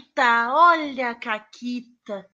Caquita, 0.00 0.54
olha 0.54 1.10
a 1.10 1.14
Caquita. 1.14 2.26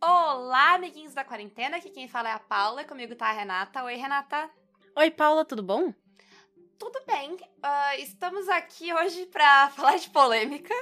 Olá, 0.00 0.74
amiguinhos 0.74 1.12
da 1.12 1.24
quarentena. 1.24 1.76
Aqui 1.76 1.90
quem 1.90 2.08
fala 2.08 2.30
é 2.30 2.32
a 2.32 2.38
Paula. 2.38 2.84
Comigo 2.84 3.14
tá 3.14 3.26
a 3.26 3.32
Renata. 3.32 3.84
Oi, 3.84 3.96
Renata. 3.96 4.50
Oi, 4.96 5.10
Paula, 5.10 5.44
tudo 5.44 5.62
bom? 5.62 5.92
Tudo 6.78 7.02
bem. 7.06 7.34
Uh, 7.34 7.98
estamos 7.98 8.48
aqui 8.48 8.94
hoje 8.94 9.26
pra 9.26 9.68
falar 9.70 9.96
de 9.96 10.08
polêmica, 10.08 10.74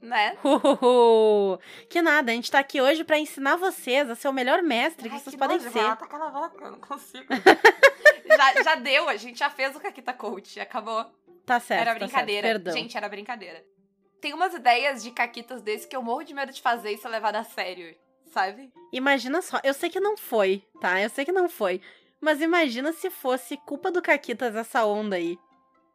né? 0.00 0.36
Uhuhu. 0.44 1.58
Que 1.88 2.00
nada, 2.00 2.30
a 2.30 2.34
gente 2.34 2.50
tá 2.50 2.60
aqui 2.60 2.80
hoje 2.80 3.02
pra 3.02 3.18
ensinar 3.18 3.56
vocês 3.56 4.08
a 4.08 4.14
ser 4.14 4.28
o 4.28 4.32
melhor 4.32 4.62
mestre 4.62 5.08
Ai, 5.08 5.16
que 5.16 5.24
vocês 5.24 5.34
que 5.34 5.38
podem 5.38 5.58
nojo, 5.58 5.70
ser. 5.70 5.80
Renata, 5.80 6.06
cala 6.06 6.28
a 6.28 6.30
boca, 6.30 6.64
eu 6.64 6.70
não 6.70 6.80
consigo. 6.80 7.26
já, 8.24 8.62
já 8.62 8.74
deu, 8.76 9.08
a 9.08 9.16
gente 9.16 9.38
já 9.38 9.50
fez 9.50 9.74
o 9.74 9.80
Caquita 9.80 10.12
Coach, 10.12 10.60
acabou. 10.60 11.04
Tá 11.50 11.58
certo. 11.58 11.80
era 11.80 11.94
tá 11.94 11.98
certo, 11.98 12.10
brincadeira. 12.10 12.72
Gente, 12.72 12.96
era 12.96 13.08
brincadeira. 13.08 13.64
Tem 14.20 14.32
umas 14.32 14.54
ideias 14.54 15.02
de 15.02 15.10
caquitas 15.10 15.60
desse 15.60 15.88
que 15.88 15.96
eu 15.96 16.02
morro 16.02 16.22
de 16.22 16.32
medo 16.32 16.52
de 16.52 16.62
fazer 16.62 16.92
e 16.92 16.96
ser 16.96 17.08
levada 17.08 17.40
a 17.40 17.44
sério, 17.44 17.92
sabe? 18.32 18.72
Imagina 18.92 19.42
só, 19.42 19.58
eu 19.64 19.74
sei 19.74 19.90
que 19.90 19.98
não 19.98 20.16
foi, 20.16 20.62
tá? 20.80 21.00
Eu 21.00 21.10
sei 21.10 21.24
que 21.24 21.32
não 21.32 21.48
foi. 21.48 21.80
Mas 22.20 22.40
imagina 22.40 22.92
se 22.92 23.10
fosse 23.10 23.56
culpa 23.56 23.90
do 23.90 24.00
Caquitas 24.00 24.54
essa 24.54 24.84
onda 24.84 25.16
aí. 25.16 25.36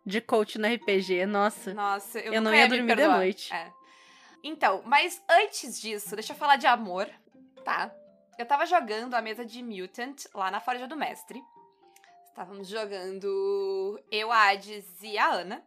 De 0.06 0.20
coach 0.20 0.58
no 0.58 0.68
RPG, 0.68 1.26
nossa. 1.26 1.74
Nossa, 1.74 2.20
eu, 2.20 2.34
Eu 2.34 2.42
não 2.42 2.54
ia 2.54 2.68
me 2.68 2.78
dormir 2.78 2.96
de 2.98 3.08
noite. 3.08 3.54
É. 3.54 3.72
Então, 4.44 4.84
mas 4.86 5.24
antes 5.30 5.80
disso, 5.80 6.16
deixa 6.18 6.34
eu 6.34 6.38
falar 6.38 6.58
de 6.58 6.68
amor, 6.68 7.10
tá? 7.64 7.90
Eu 8.38 8.46
tava 8.46 8.66
jogando 8.66 9.14
a 9.14 9.22
mesa 9.22 9.46
de 9.46 9.64
Mutant 9.64 10.26
lá 10.34 10.52
na 10.52 10.60
Forja 10.60 10.86
do 10.86 10.98
Mestre. 10.98 11.42
Estávamos 12.36 12.68
jogando 12.68 13.98
eu, 14.12 14.30
a 14.30 14.50
Hades 14.50 14.84
e 15.02 15.18
a 15.18 15.26
Ana. 15.30 15.66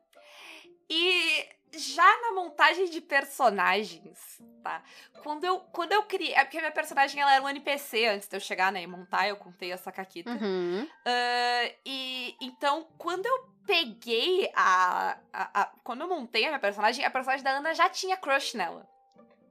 E 0.86 1.48
já 1.72 2.20
na 2.20 2.32
montagem 2.32 2.90
de 2.90 3.00
personagens, 3.00 4.38
tá? 4.62 4.82
Quando 5.22 5.44
eu, 5.44 5.60
quando 5.60 5.92
eu 5.92 6.02
criei. 6.02 6.34
É 6.34 6.44
porque 6.44 6.58
a 6.58 6.60
minha 6.60 6.70
personagem 6.70 7.22
ela 7.22 7.32
era 7.34 7.42
um 7.42 7.48
NPC 7.48 8.08
antes 8.08 8.28
de 8.28 8.36
eu 8.36 8.40
chegar, 8.40 8.70
né? 8.70 8.82
E 8.82 8.86
montar, 8.86 9.26
eu 9.26 9.36
contei 9.36 9.72
essa 9.72 9.90
caquita. 9.90 10.28
Uhum. 10.30 10.86
Ah, 11.06 11.72
e 11.86 12.36
então, 12.38 12.86
quando 12.98 13.24
eu 13.24 13.48
peguei 13.66 14.50
a, 14.54 15.18
a, 15.32 15.62
a- 15.62 15.72
Quando 15.82 16.02
eu 16.02 16.08
montei 16.08 16.44
a 16.44 16.48
minha 16.48 16.60
personagem, 16.60 17.02
a 17.02 17.10
personagem 17.10 17.42
da 17.44 17.52
Ana 17.52 17.72
já 17.74 17.88
tinha 17.88 18.14
crush 18.18 18.52
nela. 18.54 18.86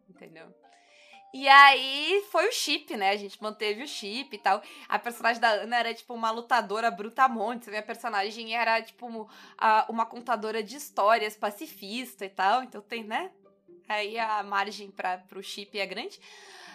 Entendeu? 0.07 0.53
E 1.33 1.47
aí 1.47 2.25
foi 2.31 2.47
o 2.47 2.51
chip, 2.51 2.95
né? 2.95 3.09
A 3.09 3.15
gente 3.17 3.41
manteve 3.41 3.83
o 3.83 3.87
chip 3.87 4.35
e 4.35 4.39
tal. 4.39 4.61
A 4.87 4.97
personagem 4.97 5.41
da 5.41 5.49
Ana 5.49 5.77
era 5.77 5.93
tipo 5.93 6.13
uma 6.13 6.31
lutadora 6.31 6.89
brutamontes. 6.89 7.67
A 7.67 7.71
minha 7.71 7.83
personagem 7.83 8.55
era 8.55 8.81
tipo 8.81 9.29
uma 9.89 10.05
contadora 10.05 10.63
de 10.63 10.77
histórias 10.77 11.35
pacifista 11.35 12.25
e 12.25 12.29
tal. 12.29 12.63
Então 12.63 12.81
tem, 12.81 13.03
né? 13.03 13.31
Aí 13.87 14.17
a 14.17 14.41
margem 14.43 14.89
para 14.89 15.17
pro 15.17 15.43
chip 15.43 15.77
é 15.77 15.85
grande. 15.85 16.19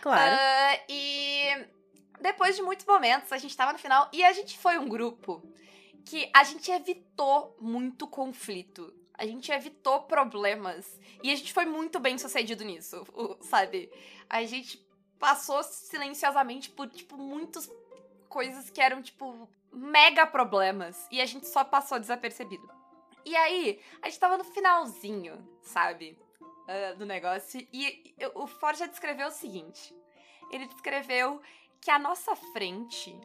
Claro. 0.00 0.36
Ah, 0.38 0.78
e 0.88 1.66
depois 2.20 2.54
de 2.54 2.62
muitos 2.62 2.86
momentos, 2.86 3.32
a 3.32 3.38
gente 3.38 3.56
tava 3.56 3.72
no 3.72 3.78
final 3.78 4.08
e 4.12 4.22
a 4.22 4.32
gente 4.32 4.58
foi 4.58 4.78
um 4.78 4.88
grupo 4.88 5.42
que 6.04 6.30
a 6.34 6.44
gente 6.44 6.70
evitou 6.70 7.56
muito 7.60 8.06
conflito. 8.06 8.94
A 9.22 9.26
gente 9.26 9.52
evitou 9.52 10.02
problemas. 10.02 10.98
E 11.22 11.30
a 11.30 11.36
gente 11.36 11.52
foi 11.52 11.64
muito 11.64 12.00
bem 12.00 12.18
sucedido 12.18 12.64
nisso, 12.64 13.04
o- 13.14 13.36
sabe? 13.44 13.88
A 14.28 14.42
gente 14.44 14.84
passou 15.18 15.62
silenciosamente 15.62 16.68
por, 16.70 16.88
tipo, 16.90 17.16
muitas 17.16 17.70
coisas 18.28 18.68
que 18.68 18.80
eram, 18.80 19.00
tipo, 19.00 19.48
mega 19.72 20.26
problemas. 20.26 21.06
E 21.10 21.20
a 21.20 21.26
gente 21.26 21.46
só 21.46 21.62
passou 21.62 22.00
desapercebido. 22.00 22.68
E 23.24 23.36
aí, 23.36 23.80
a 24.02 24.08
gente 24.08 24.18
tava 24.18 24.36
no 24.38 24.44
finalzinho, 24.44 25.34
sabe? 25.62 26.18
ah, 26.66 26.94
do 26.94 27.06
negócio. 27.06 27.64
E 27.72 28.14
eu- 28.18 28.32
o 28.34 28.46
Forja 28.48 28.88
descreveu 28.88 29.28
o 29.28 29.32
seguinte: 29.32 29.94
ele 30.50 30.66
descreveu 30.66 31.40
que 31.80 31.90
à 31.90 31.98
nossa 31.98 32.34
frente 32.36 33.16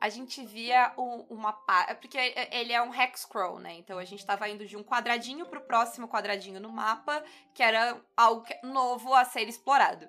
a 0.00 0.08
gente 0.08 0.44
via 0.44 0.92
um- 0.96 1.26
uma 1.30 1.52
pá. 1.52 1.94
Porque 1.94 2.18
ele 2.50 2.72
é 2.72 2.82
um 2.82 2.94
hex 2.94 3.20
scroll, 3.20 3.58
né? 3.58 3.74
Então 3.74 3.98
a 3.98 4.04
gente 4.04 4.24
tava 4.24 4.48
indo 4.48 4.66
de 4.66 4.76
um 4.76 4.84
quadradinho 4.84 5.46
pro 5.46 5.60
próximo 5.60 6.08
quadradinho 6.08 6.60
no 6.60 6.70
mapa, 6.70 7.24
que 7.54 7.62
era 7.62 8.00
algo 8.16 8.46
novo 8.62 9.14
a 9.14 9.24
ser 9.24 9.48
explorado. 9.48 10.08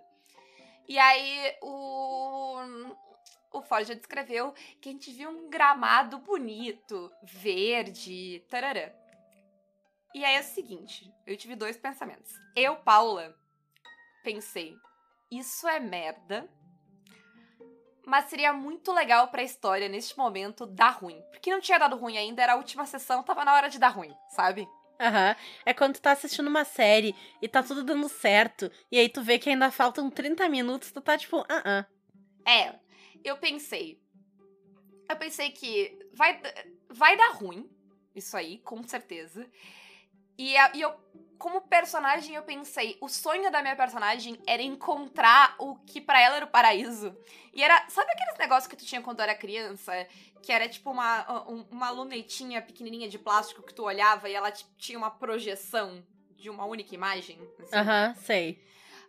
E 0.88 0.98
aí 0.98 1.58
o. 1.62 2.58
O 3.52 3.64
Forja 3.64 3.96
descreveu 3.96 4.54
que 4.80 4.90
a 4.90 4.92
gente 4.92 5.12
viu 5.12 5.28
um 5.28 5.50
gramado 5.50 6.20
bonito, 6.20 7.12
verde, 7.24 8.46
tarará. 8.48 8.94
E 10.14 10.24
aí 10.24 10.36
é 10.36 10.40
o 10.40 10.44
seguinte, 10.44 11.12
eu 11.26 11.36
tive 11.36 11.56
dois 11.56 11.76
pensamentos. 11.76 12.32
Eu, 12.56 12.76
Paula, 12.76 13.36
pensei, 14.24 14.76
isso 15.32 15.68
é 15.68 15.80
merda, 15.80 16.48
mas 18.10 18.26
seria 18.26 18.52
muito 18.52 18.92
legal 18.92 19.28
pra 19.28 19.44
história 19.44 19.88
neste 19.88 20.18
momento 20.18 20.66
dar 20.66 20.90
ruim. 20.90 21.22
Porque 21.32 21.52
não 21.52 21.62
tinha 21.62 21.78
dado 21.78 21.96
ruim 21.96 22.18
ainda, 22.18 22.42
era 22.42 22.54
a 22.54 22.58
última 22.58 22.86
sessão, 22.86 23.24
tava 23.24 23.46
na 23.46 23.54
hora 23.54 23.70
de 23.70 23.78
dar 23.78 23.90
ruim, 23.90 24.14
sabe? 24.30 24.68
Aham. 25.00 25.36
É 25.66 25.74
quando 25.74 25.94
tu 25.94 26.02
tá 26.02 26.12
assistindo 26.12 26.48
uma 26.48 26.66
série 26.66 27.16
e 27.42 27.48
tá 27.48 27.64
tudo 27.64 27.84
dando 27.84 28.10
certo. 28.10 28.70
E 28.92 28.98
aí 28.98 29.08
tu 29.08 29.22
vê 29.22 29.40
que 29.40 29.50
ainda 29.50 29.72
faltam 29.72 30.10
30 30.10 30.50
minutos, 30.50 30.92
tu 30.92 31.00
tá 31.00 31.18
tipo, 31.18 31.46
ah, 31.48 31.64
ah. 31.64 31.86
É, 32.46 32.76
eu 33.24 33.38
pensei. 33.38 34.02
Eu 35.08 35.16
pensei 35.16 35.52
que 35.52 35.98
vai, 36.14 36.42
vai 36.90 37.16
dar 37.16 37.34
ruim, 37.34 37.70
isso 38.16 38.36
aí, 38.36 38.58
com 38.60 38.84
certeza. 38.84 39.48
E, 40.40 40.56
a- 40.58 40.72
e 40.74 40.80
eu, 40.80 40.94
como 41.38 41.60
personagem, 41.60 42.34
eu 42.34 42.44
pensei, 42.44 42.98
o 43.02 43.10
sonho 43.10 43.52
da 43.52 43.62
minha 43.62 43.76
personagem 43.76 44.40
era 44.48 44.62
encontrar 44.62 45.54
o 45.60 45.76
que 45.76 46.00
pra 46.00 46.22
ela 46.22 46.38
era 46.38 46.46
o 46.46 46.50
paraíso. 46.50 47.14
E 47.54 47.62
era, 47.62 47.86
sabe 47.90 48.10
aqueles 48.14 48.38
negócios 48.40 48.68
que 48.68 48.78
tu 48.78 48.86
tinha 48.86 49.02
quando 49.02 49.20
era 49.20 49.36
criança? 49.36 49.92
Que 50.42 50.54
era 50.54 50.70
tipo 50.70 50.92
uma, 50.92 51.50
um- 51.50 51.66
uma 51.70 51.90
lunetinha 51.92 52.62
pequenininha 52.62 53.10
de 53.10 53.20
plástico 53.20 53.62
que 53.62 53.74
tu 53.74 53.84
olhava 53.84 54.30
e 54.30 54.34
ela 54.34 54.50
tipo, 54.50 54.70
tinha 54.78 54.98
uma 54.98 55.12
projeção 55.12 56.02
de 56.38 56.50
uma 56.50 56.64
única 56.66 56.96
imagem? 56.96 57.38
assim? 57.60 57.76
Aham, 57.76 58.16
sei. 58.16 58.64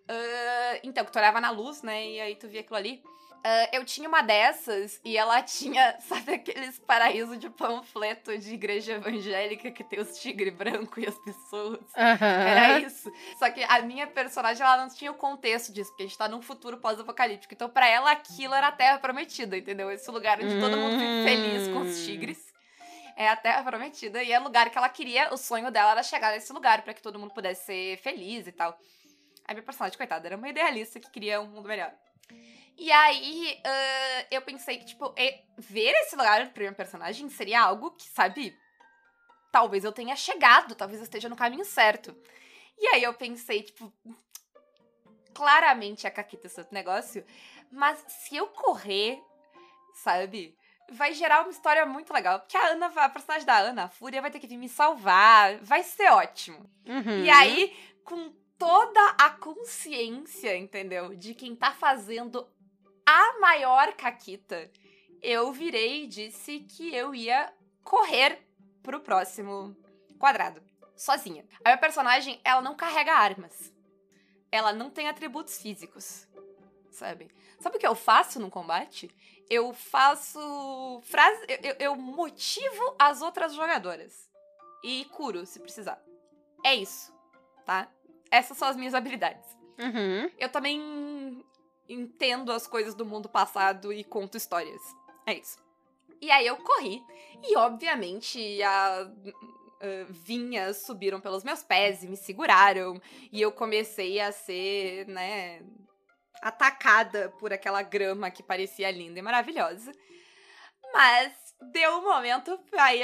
Ah, 0.08 0.80
então, 0.82 1.04
que 1.04 1.12
tu 1.12 1.18
olhava 1.20 1.40
na 1.40 1.50
luz, 1.50 1.82
né? 1.82 2.04
E 2.08 2.20
aí 2.20 2.34
tu 2.34 2.48
via 2.48 2.60
aquilo 2.62 2.76
ali. 2.76 3.02
Ah, 3.42 3.68
eu 3.72 3.84
tinha 3.84 4.08
uma 4.08 4.22
dessas 4.22 5.00
e 5.04 5.16
ela 5.16 5.42
tinha, 5.42 5.98
sabe, 6.06 6.34
aqueles 6.34 6.78
paraíso 6.78 7.36
de 7.36 7.48
panfleto 7.48 8.36
de 8.36 8.52
igreja 8.54 8.92
evangélica 8.94 9.70
que 9.70 9.82
tem 9.82 9.98
os 10.00 10.18
tigres 10.18 10.52
brancos 10.54 11.02
e 11.02 11.06
as 11.06 11.18
pessoas. 11.18 11.80
Aham. 11.96 12.26
Era 12.26 12.78
isso. 12.80 13.10
Só 13.38 13.50
que 13.50 13.62
a 13.64 13.80
minha 13.82 14.06
personagem, 14.06 14.62
ela 14.64 14.76
não 14.76 14.88
tinha 14.94 15.10
o 15.10 15.14
contexto 15.14 15.72
disso, 15.72 15.90
porque 15.90 16.02
a 16.02 16.06
gente 16.06 16.18
tá 16.18 16.28
num 16.28 16.42
futuro 16.42 16.76
pós-apocalíptico. 16.78 17.54
Então, 17.54 17.68
pra 17.68 17.88
ela, 17.88 18.10
aquilo 18.12 18.54
era 18.54 18.68
a 18.68 18.72
Terra 18.72 18.98
Prometida, 18.98 19.56
entendeu? 19.56 19.90
Esse 19.90 20.10
lugar 20.10 20.38
onde 20.42 20.58
todo 20.58 20.76
mundo 20.76 20.98
vive 20.98 21.22
feliz 21.22 21.66
com 21.68 21.80
os 21.80 21.88
Hum. 22.00 22.04
tigres. 22.04 22.50
É 23.16 23.28
a 23.28 23.36
Terra 23.36 23.62
Prometida. 23.62 24.22
E 24.22 24.32
é 24.32 24.38
o 24.38 24.42
lugar 24.44 24.70
que 24.70 24.76
ela 24.78 24.88
queria, 24.88 25.32
o 25.32 25.36
sonho 25.36 25.70
dela 25.70 25.92
era 25.92 26.02
chegar 26.02 26.32
nesse 26.32 26.52
lugar, 26.52 26.82
pra 26.82 26.92
que 26.94 27.02
todo 27.02 27.18
mundo 27.18 27.32
pudesse 27.32 27.64
ser 27.66 27.96
feliz 27.98 28.46
e 28.46 28.52
tal. 28.52 28.78
A 29.46 29.52
minha 29.54 29.62
personagem, 29.64 29.96
coitada, 29.96 30.28
era 30.28 30.36
uma 30.36 30.48
idealista 30.48 31.00
que 31.00 31.10
queria 31.10 31.40
um 31.40 31.46
mundo 31.46 31.68
melhor. 31.68 31.92
E 32.76 32.90
aí, 32.90 33.60
ah, 33.64 34.26
eu 34.30 34.42
pensei 34.42 34.78
que, 34.78 34.86
tipo, 34.86 35.14
e- 35.16 35.40
ver 35.58 35.92
esse 36.02 36.16
lugar 36.16 36.48
pra 36.50 36.60
minha 36.62 36.72
personagem 36.72 37.28
seria 37.28 37.60
algo 37.62 37.90
que, 37.92 38.08
sabe, 38.08 38.56
talvez 39.52 39.84
eu 39.84 39.92
tenha 39.92 40.16
chegado, 40.16 40.74
talvez 40.74 41.00
eu 41.00 41.04
esteja 41.04 41.28
no 41.28 41.36
caminho 41.36 41.64
certo. 41.64 42.16
E 42.78 42.86
aí 42.88 43.02
eu 43.02 43.12
pensei, 43.12 43.62
tipo, 43.62 43.92
claramente 45.34 46.06
a 46.06 46.10
Caquita 46.10 46.46
esse 46.46 46.58
outro 46.58 46.74
negócio, 46.74 47.24
mas 47.70 48.02
se 48.08 48.36
eu 48.36 48.46
correr, 48.48 49.22
sabe, 49.94 50.56
vai 50.90 51.12
gerar 51.14 51.42
uma 51.42 51.50
história 51.50 51.84
muito 51.86 52.12
legal. 52.12 52.40
Porque 52.40 52.56
a 52.56 52.68
Ana, 52.68 52.86
a 52.86 53.08
personagem 53.08 53.46
da 53.46 53.58
Ana, 53.58 53.84
a 53.84 53.88
Fúria, 53.88 54.20
vai 54.22 54.30
ter 54.30 54.40
que 54.40 54.46
vir 54.46 54.56
me 54.56 54.68
salvar, 54.68 55.58
vai 55.58 55.82
ser 55.82 56.10
ótimo. 56.10 56.58
Uhum. 56.86 57.24
E 57.24 57.30
aí, 57.30 57.76
com 58.04 58.32
toda 58.58 59.00
a 59.18 59.30
consciência, 59.30 60.56
entendeu? 60.56 61.14
De 61.14 61.34
quem 61.34 61.54
tá 61.54 61.72
fazendo 61.72 62.46
a 63.10 63.40
maior 63.40 63.92
caquita, 63.94 64.70
eu 65.22 65.52
virei 65.52 66.04
e 66.04 66.06
disse 66.06 66.60
que 66.60 66.94
eu 66.94 67.14
ia 67.14 67.52
correr 67.82 68.38
pro 68.82 69.00
próximo 69.00 69.76
quadrado, 70.18 70.62
sozinha. 70.96 71.44
A 71.64 71.70
minha 71.70 71.78
personagem, 71.78 72.40
ela 72.44 72.60
não 72.62 72.74
carrega 72.76 73.12
armas. 73.12 73.72
Ela 74.52 74.72
não 74.72 74.90
tem 74.90 75.08
atributos 75.08 75.60
físicos, 75.60 76.28
sabe? 76.90 77.28
Sabe 77.58 77.76
o 77.76 77.80
que 77.80 77.86
eu 77.86 77.94
faço 77.94 78.38
no 78.40 78.50
combate? 78.50 79.10
Eu 79.48 79.72
faço 79.74 81.00
frase, 81.04 81.44
eu, 81.62 81.74
eu- 81.78 81.96
motivo 81.96 82.94
as 82.98 83.20
outras 83.22 83.54
jogadoras 83.54 84.30
e 84.84 85.04
curo 85.06 85.44
se 85.44 85.58
precisar. 85.60 86.00
É 86.64 86.74
isso, 86.74 87.12
tá? 87.66 87.88
Essas 88.30 88.56
são 88.56 88.68
as 88.68 88.76
minhas 88.76 88.94
habilidades. 88.94 89.44
Uhum. 89.78 90.30
Eu 90.38 90.48
também 90.50 90.80
entendo 91.92 92.52
as 92.52 92.66
coisas 92.66 92.94
do 92.94 93.04
mundo 93.04 93.28
passado 93.28 93.92
e 93.92 94.04
conto 94.04 94.36
histórias. 94.36 94.80
É 95.26 95.34
isso. 95.34 95.58
E 96.20 96.30
aí 96.30 96.46
eu 96.46 96.56
corri. 96.56 97.02
E 97.42 97.56
obviamente 97.56 98.62
a, 98.62 99.10
uh, 99.80 100.12
vinhas 100.12 100.82
subiram 100.84 101.20
pelos 101.20 101.42
meus 101.42 101.62
pés 101.62 102.02
e 102.02 102.08
me 102.08 102.16
seguraram. 102.16 103.00
E 103.32 103.40
eu 103.40 103.50
comecei 103.50 104.20
a 104.20 104.30
ser, 104.30 105.06
né, 105.08 105.62
atacada 106.40 107.30
por 107.38 107.52
aquela 107.52 107.82
grama 107.82 108.30
que 108.30 108.42
parecia 108.42 108.90
linda 108.90 109.18
e 109.18 109.22
maravilhosa. 109.22 109.92
Mas 110.92 111.32
deu 111.72 111.98
um 111.98 112.02
momento, 112.02 112.58
aí, 112.78 113.00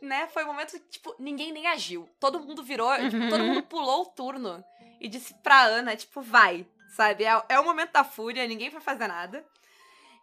né, 0.00 0.26
foi 0.28 0.44
um 0.44 0.48
momento 0.48 0.72
que, 0.72 0.88
tipo, 0.88 1.14
ninguém 1.18 1.52
nem 1.52 1.66
agiu. 1.66 2.08
Todo 2.18 2.40
mundo 2.40 2.62
virou, 2.62 2.90
uhum. 2.90 3.08
tipo, 3.08 3.28
todo 3.28 3.44
mundo 3.44 3.62
pulou 3.62 4.02
o 4.02 4.06
turno 4.06 4.64
e 5.00 5.08
disse 5.08 5.34
pra 5.34 5.62
Ana, 5.62 5.96
tipo, 5.96 6.20
vai, 6.22 6.66
sabe? 6.96 7.24
É, 7.24 7.42
é 7.50 7.60
o 7.60 7.64
momento 7.64 7.92
da 7.92 8.02
fúria, 8.02 8.46
ninguém 8.46 8.70
vai 8.70 8.80
fazer 8.80 9.06
nada. 9.06 9.44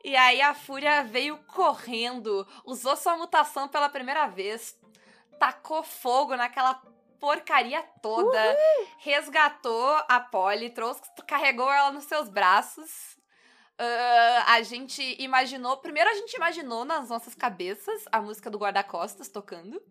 E 0.03 0.17
aí 0.17 0.41
a 0.41 0.53
Fúria 0.53 1.01
veio 1.03 1.37
correndo, 1.47 2.45
usou 2.65 2.97
sua 2.97 3.15
mutação 3.15 3.69
pela 3.69 3.87
primeira 3.87 4.27
vez, 4.27 4.77
tacou 5.39 5.81
fogo 5.81 6.35
naquela 6.35 6.81
porcaria 7.21 7.81
toda, 8.01 8.37
Uhul. 8.37 8.87
resgatou 8.97 9.95
a 10.09 10.19
Polly, 10.19 10.71
trouxe, 10.71 11.01
carregou 11.25 11.71
ela 11.71 11.91
nos 11.91 12.03
seus 12.03 12.27
braços. 12.27 13.13
Uh, 13.79 14.43
a 14.47 14.61
gente 14.61 15.01
imaginou. 15.21 15.77
Primeiro 15.77 16.09
a 16.09 16.13
gente 16.15 16.33
imaginou 16.33 16.83
nas 16.83 17.07
nossas 17.09 17.33
cabeças 17.33 18.03
a 18.11 18.21
música 18.21 18.49
do 18.49 18.57
guarda-costas 18.57 19.29
tocando. 19.29 19.81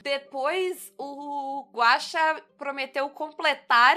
Depois 0.00 0.92
o 0.96 1.68
Guacha 1.72 2.40
prometeu 2.56 3.10
completar 3.10 3.96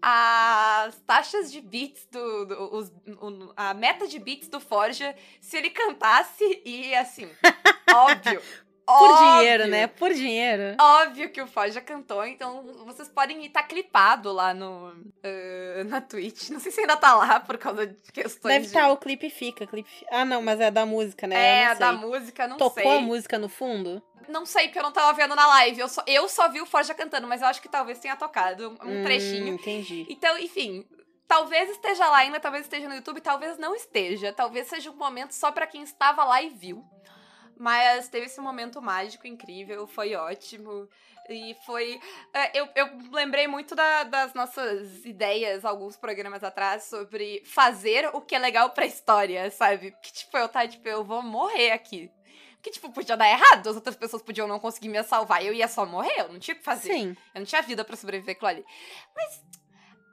as 0.00 0.96
taxas 1.00 1.50
de 1.50 1.60
beats 1.60 2.06
do. 2.10 2.46
do 2.46 2.76
os, 2.76 2.88
o, 2.88 3.52
a 3.56 3.74
meta 3.74 4.06
de 4.06 4.18
beats 4.18 4.48
do 4.48 4.60
Forja 4.60 5.14
se 5.40 5.56
ele 5.56 5.70
cantasse 5.70 6.62
e 6.64 6.94
assim. 6.94 7.28
óbvio. 7.92 8.42
Por 8.88 9.10
óbvio, 9.10 9.36
dinheiro, 9.36 9.66
né? 9.66 9.86
Por 9.86 10.14
dinheiro. 10.14 10.74
Óbvio 10.80 11.30
que 11.30 11.42
o 11.42 11.46
Forja 11.46 11.78
cantou, 11.78 12.24
então 12.24 12.64
vocês 12.86 13.06
podem 13.06 13.44
estar 13.44 13.60
tá 13.60 13.68
clipado 13.68 14.32
lá 14.32 14.54
no 14.54 14.88
uh, 14.88 15.84
na 15.84 16.00
Twitch. 16.00 16.48
Não 16.48 16.58
sei 16.58 16.72
se 16.72 16.80
ainda 16.80 16.96
tá 16.96 17.14
lá 17.14 17.38
por 17.38 17.58
causa 17.58 17.86
de 17.86 18.10
questões. 18.10 18.54
Deve 18.54 18.64
estar, 18.64 18.86
tá, 18.86 18.92
o 18.92 18.96
clipe 18.96 19.28
fica. 19.28 19.66
Clipe... 19.66 19.90
Ah, 20.10 20.24
não, 20.24 20.40
mas 20.40 20.58
é 20.58 20.70
da 20.70 20.86
música, 20.86 21.26
né? 21.26 21.64
É, 21.64 21.74
da 21.74 21.92
música, 21.92 22.48
não 22.48 22.56
Tocou 22.56 22.74
sei. 22.76 22.82
Tocou 22.84 22.98
a 22.98 23.02
música 23.02 23.38
no 23.38 23.50
fundo? 23.50 24.02
Não 24.28 24.44
sei, 24.44 24.66
porque 24.66 24.78
eu 24.78 24.82
não 24.82 24.92
tava 24.92 25.12
vendo 25.14 25.34
na 25.34 25.46
live. 25.46 25.80
Eu 25.80 25.88
só, 25.88 26.02
eu 26.06 26.28
só 26.28 26.48
vi 26.48 26.60
o 26.60 26.66
Forja 26.66 26.94
cantando, 26.94 27.26
mas 27.26 27.40
eu 27.40 27.48
acho 27.48 27.62
que 27.62 27.68
talvez 27.68 27.98
tenha 27.98 28.16
tocado 28.16 28.76
um 28.82 29.00
hum, 29.00 29.02
trechinho. 29.02 29.54
Entendi. 29.54 30.06
Então, 30.08 30.38
enfim, 30.38 30.86
talvez 31.26 31.70
esteja 31.70 32.08
lá 32.08 32.18
ainda, 32.18 32.38
talvez 32.38 32.64
esteja 32.64 32.88
no 32.88 32.94
YouTube, 32.94 33.20
talvez 33.20 33.58
não 33.58 33.74
esteja. 33.74 34.32
Talvez 34.32 34.68
seja 34.68 34.90
um 34.90 34.96
momento 34.96 35.32
só 35.32 35.50
para 35.50 35.66
quem 35.66 35.82
estava 35.82 36.24
lá 36.24 36.42
e 36.42 36.50
viu. 36.50 36.84
Mas 37.58 38.08
teve 38.08 38.26
esse 38.26 38.40
momento 38.40 38.80
mágico 38.80 39.26
incrível, 39.26 39.86
foi 39.86 40.14
ótimo. 40.14 40.88
E 41.28 41.54
foi. 41.66 42.00
É, 42.32 42.58
eu, 42.58 42.68
eu 42.74 42.88
lembrei 43.12 43.46
muito 43.46 43.74
da, 43.74 44.04
das 44.04 44.32
nossas 44.32 45.04
ideias 45.04 45.64
alguns 45.64 45.96
programas 45.96 46.42
atrás 46.42 46.84
sobre 46.84 47.42
fazer 47.44 48.08
o 48.14 48.20
que 48.20 48.34
é 48.34 48.38
legal 48.38 48.70
pra 48.70 48.86
história, 48.86 49.50
sabe? 49.50 49.94
Que 50.02 50.12
tipo, 50.12 50.38
eu 50.38 50.48
tá, 50.48 50.66
tipo, 50.66 50.88
eu 50.88 51.04
vou 51.04 51.22
morrer 51.22 51.72
aqui. 51.72 52.10
Que, 52.68 52.72
tipo, 52.72 52.92
podia 52.92 53.16
dar 53.16 53.26
errado, 53.26 53.66
as 53.66 53.76
outras 53.76 53.96
pessoas 53.96 54.22
podiam 54.22 54.46
não 54.46 54.60
conseguir 54.60 54.90
me 54.90 55.02
salvar, 55.02 55.42
eu 55.42 55.54
ia 55.54 55.66
só 55.66 55.86
morrer, 55.86 56.20
eu 56.20 56.28
não 56.28 56.38
tinha 56.38 56.54
o 56.54 56.58
que 56.58 56.64
fazer. 56.64 56.92
Sim. 56.92 57.16
Eu 57.34 57.40
não 57.40 57.46
tinha 57.46 57.62
vida 57.62 57.82
para 57.82 57.96
sobreviver 57.96 58.36
aquilo 58.36 58.48
ali. 58.48 58.64
Mas, 59.16 59.42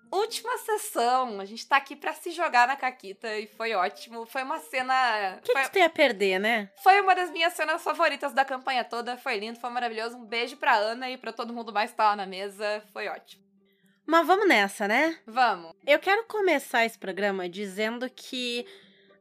última 0.09 0.57
sessão, 0.59 1.41
a 1.41 1.43
gente 1.43 1.67
tá 1.67 1.75
aqui 1.75 1.97
para 1.97 2.13
se 2.13 2.31
jogar 2.31 2.65
na 2.65 2.77
Caquita 2.77 3.37
e 3.37 3.45
foi 3.45 3.73
ótimo. 3.73 4.25
Foi 4.25 4.41
uma 4.41 4.59
cena. 4.59 5.37
O 5.37 5.41
que, 5.41 5.51
foi... 5.51 5.63
que 5.63 5.71
tu 5.71 5.79
ia 5.79 5.89
perder, 5.89 6.39
né? 6.39 6.71
Foi 6.81 7.01
uma 7.01 7.13
das 7.13 7.29
minhas 7.29 7.51
cenas 7.51 7.83
favoritas 7.83 8.31
da 8.31 8.45
campanha 8.45 8.85
toda, 8.85 9.17
foi 9.17 9.37
lindo, 9.37 9.59
foi 9.59 9.69
maravilhoso. 9.69 10.15
Um 10.15 10.25
beijo 10.25 10.55
pra 10.55 10.75
Ana 10.75 11.09
e 11.09 11.17
pra 11.17 11.33
todo 11.33 11.51
mundo 11.51 11.73
mais 11.73 11.91
que 11.91 11.97
tá 11.97 12.05
lá 12.05 12.15
na 12.15 12.25
mesa, 12.25 12.81
foi 12.93 13.09
ótimo. 13.09 13.43
Mas 14.05 14.25
vamos 14.25 14.47
nessa, 14.47 14.87
né? 14.87 15.19
Vamos. 15.27 15.73
Eu 15.85 15.99
quero 15.99 16.23
começar 16.25 16.85
esse 16.85 16.97
programa 16.97 17.49
dizendo 17.49 18.09
que 18.09 18.65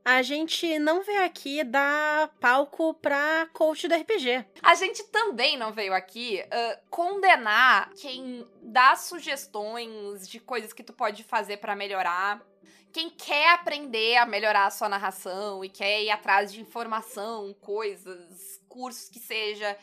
a 0.04 0.20
gente 0.20 0.78
não 0.78 1.02
veio 1.02 1.24
aqui 1.24 1.64
dar 1.64 2.28
palco 2.38 2.92
pra 2.94 3.48
coach 3.54 3.88
do 3.88 3.94
RPG. 3.94 4.44
A 4.62 4.74
gente 4.74 5.02
também 5.04 5.56
não 5.56 5.72
veio 5.72 5.94
aqui 5.94 6.44
uh, 6.44 6.80
condenar 6.90 7.90
quem 7.94 8.46
dá 8.60 8.94
sugestões 8.96 10.28
de 10.28 10.38
coisas 10.38 10.72
que 10.74 10.82
tu 10.82 10.92
pode 10.92 11.24
fazer 11.24 11.56
para 11.56 11.74
melhorar. 11.74 12.44
Quem 12.92 13.08
quer 13.08 13.54
aprender 13.54 14.16
a 14.18 14.26
melhorar 14.26 14.66
a 14.66 14.70
sua 14.70 14.88
narração 14.88 15.64
e 15.64 15.68
quer 15.68 16.02
ir 16.02 16.10
atrás 16.10 16.52
de 16.52 16.60
informação, 16.60 17.54
coisas, 17.60 18.60
cursos 18.68 19.08
que 19.08 19.18
seja 19.18 19.76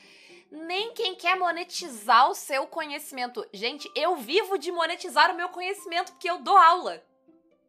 nem 0.51 0.93
quem 0.93 1.15
quer 1.15 1.37
monetizar 1.37 2.29
o 2.29 2.35
seu 2.35 2.67
conhecimento. 2.67 3.45
Gente, 3.53 3.89
eu 3.95 4.17
vivo 4.17 4.57
de 4.57 4.71
monetizar 4.71 5.31
o 5.31 5.35
meu 5.35 5.49
conhecimento 5.49 6.11
porque 6.11 6.29
eu 6.29 6.39
dou 6.39 6.57
aula, 6.57 7.01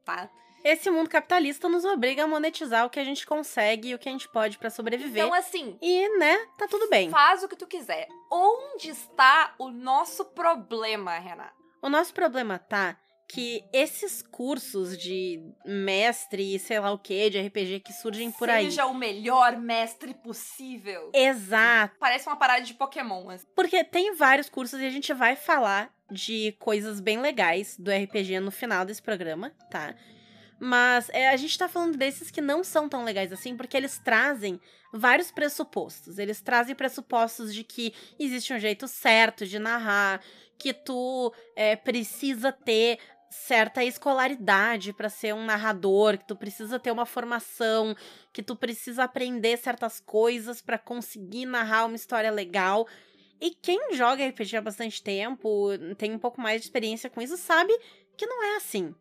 tá? 0.04 0.28
Esse 0.64 0.90
mundo 0.90 1.10
capitalista 1.10 1.68
nos 1.68 1.84
obriga 1.84 2.24
a 2.24 2.26
monetizar 2.26 2.86
o 2.86 2.90
que 2.90 3.00
a 3.00 3.04
gente 3.04 3.26
consegue 3.26 3.88
e 3.88 3.94
o 3.94 3.98
que 3.98 4.08
a 4.08 4.12
gente 4.12 4.28
pode 4.28 4.58
para 4.58 4.70
sobreviver. 4.70 5.24
Então, 5.24 5.34
assim. 5.34 5.76
E, 5.80 6.18
né, 6.18 6.46
tá 6.56 6.68
tudo 6.68 6.88
bem. 6.88 7.10
Faz 7.10 7.42
o 7.42 7.48
que 7.48 7.56
tu 7.56 7.66
quiser. 7.66 8.06
Onde 8.30 8.90
está 8.90 9.54
o 9.58 9.70
nosso 9.70 10.24
problema, 10.26 11.18
Renata? 11.18 11.52
O 11.82 11.88
nosso 11.88 12.14
problema 12.14 12.58
tá 12.58 12.96
que 13.32 13.64
esses 13.72 14.20
cursos 14.20 14.96
de 14.96 15.40
mestre 15.64 16.54
e 16.54 16.58
sei 16.58 16.78
lá 16.78 16.92
o 16.92 16.98
que, 16.98 17.30
de 17.30 17.40
RPG 17.40 17.80
que 17.80 17.92
surgem 17.92 18.30
por 18.30 18.46
Seja 18.46 18.58
aí. 18.58 18.64
Seja 18.66 18.86
o 18.86 18.94
melhor 18.94 19.56
mestre 19.56 20.12
possível. 20.12 21.10
Exato. 21.14 21.96
Parece 21.98 22.28
uma 22.28 22.36
parada 22.36 22.62
de 22.62 22.74
Pokémon. 22.74 23.30
Assim. 23.30 23.46
Porque 23.56 23.82
tem 23.84 24.14
vários 24.14 24.50
cursos 24.50 24.78
e 24.80 24.86
a 24.86 24.90
gente 24.90 25.14
vai 25.14 25.34
falar 25.34 25.90
de 26.10 26.54
coisas 26.58 27.00
bem 27.00 27.20
legais 27.20 27.76
do 27.78 27.90
RPG 27.90 28.38
no 28.38 28.50
final 28.50 28.84
desse 28.84 29.00
programa, 29.00 29.50
tá? 29.70 29.94
Mas 30.64 31.08
é, 31.08 31.28
a 31.28 31.36
gente 31.36 31.58
tá 31.58 31.68
falando 31.68 31.96
desses 31.96 32.30
que 32.30 32.40
não 32.40 32.62
são 32.62 32.88
tão 32.88 33.02
legais 33.02 33.32
assim, 33.32 33.56
porque 33.56 33.76
eles 33.76 33.98
trazem 33.98 34.60
vários 34.92 35.32
pressupostos. 35.32 36.18
Eles 36.18 36.40
trazem 36.40 36.72
pressupostos 36.72 37.52
de 37.52 37.64
que 37.64 37.92
existe 38.16 38.54
um 38.54 38.60
jeito 38.60 38.86
certo 38.86 39.44
de 39.44 39.58
narrar, 39.58 40.22
que 40.56 40.72
tu 40.72 41.34
é, 41.56 41.74
precisa 41.74 42.52
ter 42.52 43.00
certa 43.28 43.82
escolaridade 43.82 44.92
para 44.92 45.08
ser 45.08 45.34
um 45.34 45.44
narrador, 45.44 46.16
que 46.16 46.28
tu 46.28 46.36
precisa 46.36 46.78
ter 46.78 46.92
uma 46.92 47.06
formação, 47.06 47.96
que 48.32 48.40
tu 48.40 48.54
precisa 48.54 49.02
aprender 49.02 49.56
certas 49.56 49.98
coisas 49.98 50.62
para 50.62 50.78
conseguir 50.78 51.44
narrar 51.44 51.86
uma 51.86 51.96
história 51.96 52.30
legal. 52.30 52.86
E 53.40 53.50
quem 53.50 53.94
joga 53.94 54.24
RPG 54.28 54.58
há 54.58 54.62
bastante 54.62 55.02
tempo, 55.02 55.70
tem 55.98 56.14
um 56.14 56.20
pouco 56.20 56.40
mais 56.40 56.60
de 56.60 56.68
experiência 56.68 57.10
com 57.10 57.20
isso, 57.20 57.36
sabe 57.36 57.76
que 58.16 58.26
não 58.26 58.44
é 58.44 58.56
assim 58.58 58.94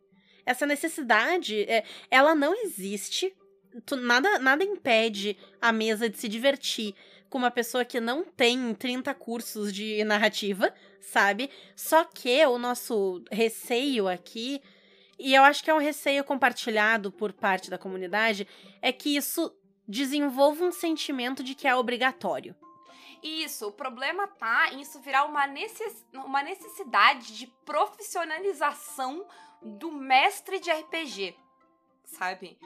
essa 0.51 0.65
necessidade, 0.65 1.63
é, 1.63 1.83
ela 2.09 2.35
não 2.35 2.53
existe. 2.63 3.33
Tu, 3.85 3.95
nada, 3.95 4.39
nada 4.39 4.63
impede 4.63 5.37
a 5.61 5.71
mesa 5.71 6.09
de 6.09 6.17
se 6.17 6.27
divertir 6.27 6.93
com 7.29 7.37
uma 7.37 7.49
pessoa 7.49 7.85
que 7.85 7.99
não 8.01 8.23
tem 8.25 8.73
30 8.73 9.13
cursos 9.13 9.71
de 9.71 10.03
narrativa, 10.03 10.73
sabe? 10.99 11.49
Só 11.75 12.03
que 12.03 12.45
o 12.45 12.57
nosso 12.57 13.23
receio 13.31 14.09
aqui, 14.09 14.61
e 15.17 15.33
eu 15.33 15.41
acho 15.43 15.63
que 15.63 15.69
é 15.69 15.73
um 15.73 15.79
receio 15.79 16.25
compartilhado 16.25 17.09
por 17.09 17.31
parte 17.31 17.69
da 17.69 17.77
comunidade, 17.77 18.45
é 18.81 18.91
que 18.91 19.15
isso 19.15 19.55
desenvolva 19.87 20.65
um 20.65 20.71
sentimento 20.71 21.41
de 21.41 21.55
que 21.55 21.67
é 21.67 21.75
obrigatório. 21.75 22.53
Isso, 23.23 23.67
o 23.67 23.71
problema 23.71 24.27
tá 24.27 24.73
em 24.73 24.81
isso 24.81 24.99
virar 24.99 25.25
uma, 25.25 25.45
necess... 25.45 26.05
uma 26.13 26.41
necessidade 26.41 27.37
de 27.37 27.47
profissionalização 27.65 29.25
do 29.61 29.91
mestre 29.91 30.59
de 30.59 30.71
RPG, 30.71 31.35
sabe? 32.05 32.57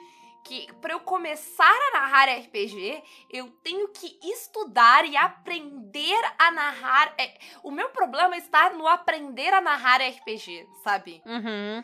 Que 0.43 0.71
para 0.75 0.93
eu 0.93 0.99
começar 0.99 1.71
a 1.71 1.91
narrar 1.93 2.29
RPG, 2.29 3.03
eu 3.31 3.49
tenho 3.63 3.87
que 3.89 4.19
estudar 4.23 5.05
e 5.05 5.17
aprender 5.17 6.21
a 6.37 6.51
narrar. 6.51 7.15
É, 7.17 7.37
o 7.63 7.71
meu 7.71 7.89
problema 7.89 8.37
está 8.37 8.69
no 8.71 8.87
aprender 8.87 9.53
a 9.53 9.61
narrar 9.61 10.01
RPG, 10.01 10.67
sabe? 10.83 11.21
Uhum. 11.25 11.83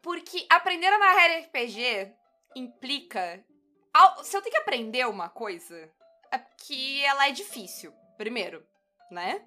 Porque 0.00 0.46
aprender 0.48 0.86
a 0.86 0.98
narrar 0.98 1.40
RPG 1.40 2.12
implica. 2.54 3.44
Se 4.22 4.36
eu 4.36 4.42
tenho 4.42 4.54
que 4.54 4.60
aprender 4.60 5.06
uma 5.08 5.28
coisa, 5.28 5.90
é 6.30 6.38
que 6.38 7.04
ela 7.04 7.26
é 7.26 7.32
difícil, 7.32 7.92
primeiro, 8.16 8.64
né? 9.10 9.44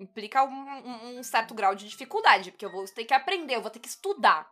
Implica 0.00 0.42
um, 0.42 1.18
um, 1.18 1.22
certo 1.22 1.54
grau 1.54 1.74
de 1.74 1.88
dificuldade, 1.88 2.50
porque 2.50 2.64
eu 2.64 2.72
vou 2.72 2.84
ter 2.86 3.04
que 3.04 3.14
aprender, 3.14 3.54
eu 3.54 3.62
vou 3.62 3.70
ter 3.70 3.78
que 3.78 3.88
estudar. 3.88 4.50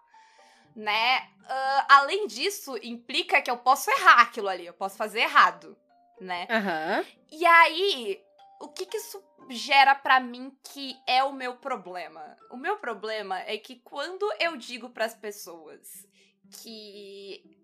Né? 0.77 1.29
Uh, 1.41 1.85
além 1.89 2.27
disso, 2.27 2.79
implica 2.83 3.43
que 3.43 3.51
eu 3.51 3.57
posso 3.57 3.91
errar 3.91 4.21
aquilo 4.21 4.49
ali, 4.49 4.67
eu 4.67 4.75
posso 4.75 4.97
fazer 4.97 5.21
errado, 5.21 5.77
né? 6.21 6.47
Uhum. 6.49 7.05
E 7.33 7.45
aí, 7.45 8.23
o 8.61 8.69
que, 8.69 8.87
que 8.87 8.99
isso 8.99 9.21
gera 9.51 9.95
para 9.95 10.21
mim 10.21 10.57
que 10.63 10.97
é 11.07 11.25
o 11.25 11.33
meu 11.33 11.57
problema? 11.57 12.37
O 12.51 12.57
meu 12.57 12.77
problema 12.77 13.41
é 13.41 13.57
que 13.57 13.77
quando 13.77 14.31
eu 14.39 14.57
digo 14.57 14.91
para 14.91 15.07
as 15.07 15.15
pessoas 15.15 16.07
que 16.63 17.58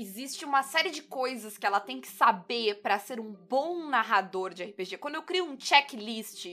existe 0.00 0.44
uma 0.44 0.62
série 0.62 0.90
de 0.90 1.02
coisas 1.02 1.58
que 1.58 1.66
ela 1.66 1.80
tem 1.80 2.00
que 2.00 2.08
saber 2.08 2.80
para 2.82 2.98
ser 2.98 3.20
um 3.20 3.32
bom 3.32 3.86
narrador 3.88 4.52
de 4.52 4.64
RPG. 4.64 4.98
Quando 4.98 5.16
eu 5.16 5.22
crio 5.22 5.44
um 5.44 5.58
checklist, 5.58 6.46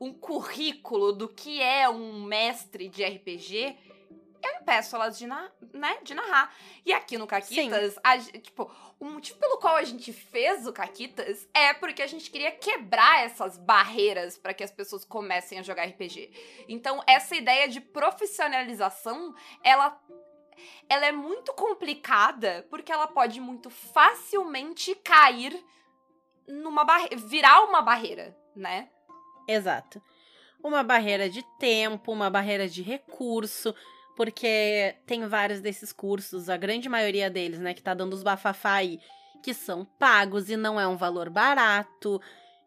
um 0.00 0.12
currículo 0.12 1.12
do 1.12 1.28
que 1.28 1.60
é 1.60 1.88
um 1.88 2.22
mestre 2.22 2.88
de 2.88 3.04
RPG, 3.04 3.76
eu 4.44 4.60
impeço 4.60 4.94
elas 4.94 5.18
de, 5.18 5.26
na, 5.26 5.50
né, 5.72 5.98
de 6.02 6.14
narrar. 6.14 6.54
E 6.84 6.92
aqui 6.92 7.16
no 7.16 7.26
Caquitas, 7.26 7.98
a, 8.04 8.18
tipo, 8.18 8.70
o 9.00 9.06
motivo 9.06 9.38
pelo 9.38 9.58
qual 9.58 9.76
a 9.76 9.84
gente 9.84 10.12
fez 10.12 10.66
o 10.66 10.72
Caquitas 10.72 11.48
é 11.54 11.72
porque 11.72 12.02
a 12.02 12.06
gente 12.06 12.30
queria 12.30 12.50
quebrar 12.52 13.24
essas 13.24 13.56
barreiras 13.56 14.36
para 14.36 14.52
que 14.52 14.62
as 14.62 14.70
pessoas 14.70 15.04
comecem 15.04 15.58
a 15.58 15.62
jogar 15.62 15.86
RPG. 15.86 16.30
Então, 16.68 17.02
essa 17.06 17.34
ideia 17.34 17.68
de 17.68 17.80
profissionalização, 17.80 19.34
ela 19.62 19.98
ela 20.88 21.06
é 21.06 21.12
muito 21.12 21.52
complicada 21.54 22.66
porque 22.70 22.92
ela 22.92 23.06
pode 23.06 23.40
muito 23.40 23.70
facilmente 23.70 24.94
cair 24.96 25.58
numa 26.46 26.84
barreira, 26.84 27.16
virar 27.16 27.64
uma 27.64 27.82
barreira, 27.82 28.36
né? 28.54 28.88
Exato. 29.48 30.02
Uma 30.62 30.82
barreira 30.82 31.28
de 31.28 31.42
tempo, 31.58 32.12
uma 32.12 32.30
barreira 32.30 32.68
de 32.68 32.82
recurso, 32.82 33.74
porque 34.16 34.96
tem 35.06 35.26
vários 35.26 35.60
desses 35.60 35.92
cursos, 35.92 36.48
a 36.48 36.56
grande 36.56 36.88
maioria 36.88 37.28
deles, 37.28 37.58
né, 37.58 37.74
que 37.74 37.82
tá 37.82 37.92
dando 37.94 38.14
os 38.14 38.22
bafafá 38.22 38.74
aí, 38.74 38.98
que 39.42 39.52
são 39.52 39.84
pagos 39.84 40.48
e 40.48 40.56
não 40.56 40.80
é 40.80 40.86
um 40.86 40.96
valor 40.96 41.28
barato. 41.28 42.20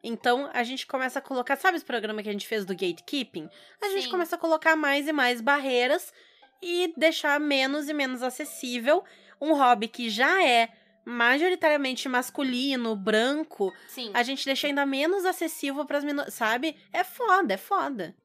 Então 0.03 0.49
a 0.53 0.63
gente 0.63 0.85
começa 0.85 1.19
a 1.19 1.21
colocar, 1.21 1.55
sabe 1.55 1.77
esse 1.77 1.85
programa 1.85 2.21
que 2.21 2.29
a 2.29 2.31
gente 2.31 2.47
fez 2.47 2.65
do 2.65 2.73
gatekeeping? 2.73 3.49
A 3.81 3.87
Sim. 3.87 3.93
gente 3.93 4.09
começa 4.09 4.35
a 4.35 4.39
colocar 4.39 4.75
mais 4.75 5.07
e 5.07 5.13
mais 5.13 5.41
barreiras 5.41 6.13
e 6.61 6.93
deixar 6.97 7.39
menos 7.39 7.87
e 7.89 7.93
menos 7.93 8.23
acessível 8.23 9.03
um 9.39 9.53
hobby 9.53 9.87
que 9.87 10.09
já 10.09 10.43
é 10.43 10.69
majoritariamente 11.05 12.09
masculino, 12.09 12.95
branco, 12.95 13.73
Sim. 13.87 14.11
a 14.13 14.23
gente 14.23 14.43
deixa 14.43 14.67
ainda 14.67 14.85
menos 14.85 15.25
acessível 15.25 15.85
para 15.85 15.99
as 15.99 16.03
minorias, 16.03 16.33
sabe? 16.33 16.75
É 16.91 17.03
foda, 17.03 17.53
é 17.53 17.57
foda. 17.57 18.15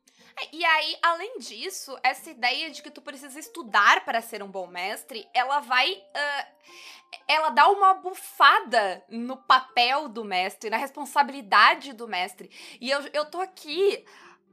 É, 0.41 0.49
E 0.53 0.65
aí, 0.65 0.97
além 1.03 1.39
disso, 1.39 1.97
essa 2.03 2.31
ideia 2.31 2.71
de 2.71 2.83
que 2.83 2.91
tu 2.91 3.01
precisa 3.01 3.39
estudar 3.39 4.05
para 4.05 4.21
ser 4.21 4.43
um 4.43 4.51
bom 4.51 4.67
mestre, 4.67 5.29
ela 5.33 5.61
vai. 5.61 6.03
ah, 6.15 6.47
ela 7.29 7.51
dá 7.51 7.69
uma 7.69 7.95
bufada 7.95 9.05
no 9.09 9.37
papel 9.37 10.09
do 10.09 10.25
mestre, 10.25 10.71
na 10.71 10.77
responsabilidade 10.79 11.93
do 11.93 12.09
mestre. 12.09 12.51
E 12.81 12.91
eu, 12.91 13.01
eu 13.13 13.27
tô 13.27 13.41
aqui 13.41 14.05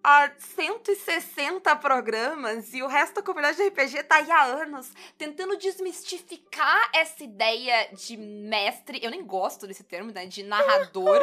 há 0.04 0.32
160 0.38 1.76
programas 1.78 2.74
e 2.74 2.82
o 2.82 2.88
resto 2.88 3.16
da 3.16 3.22
comunidade 3.22 3.58
de 3.58 3.68
RPG 3.68 4.04
tá 4.04 4.16
aí 4.16 4.32
há 4.32 4.44
anos 4.44 4.92
tentando 5.18 5.58
desmistificar 5.58 6.90
essa 6.94 7.24
ideia 7.24 7.90
de 7.94 8.18
mestre. 8.18 9.00
Eu 9.02 9.12
nem 9.12 9.24
gosto 9.24 9.68
desse 9.68 9.84
termo, 9.84 10.12
né? 10.12 10.26
De 10.26 10.44
narrador. 10.44 11.22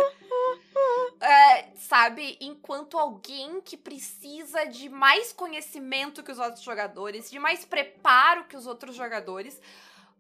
É, 1.21 1.69
sabe, 1.77 2.37
enquanto 2.41 2.99
alguém 2.99 3.61
que 3.61 3.77
precisa 3.77 4.65
de 4.65 4.89
mais 4.89 5.33
conhecimento 5.33 6.23
que 6.23 6.33
os 6.33 6.39
outros 6.39 6.63
jogadores, 6.63 7.31
de 7.31 7.39
mais 7.39 7.65
preparo 7.65 8.45
que 8.45 8.57
os 8.57 8.67
outros 8.67 8.95
jogadores, 8.95 9.61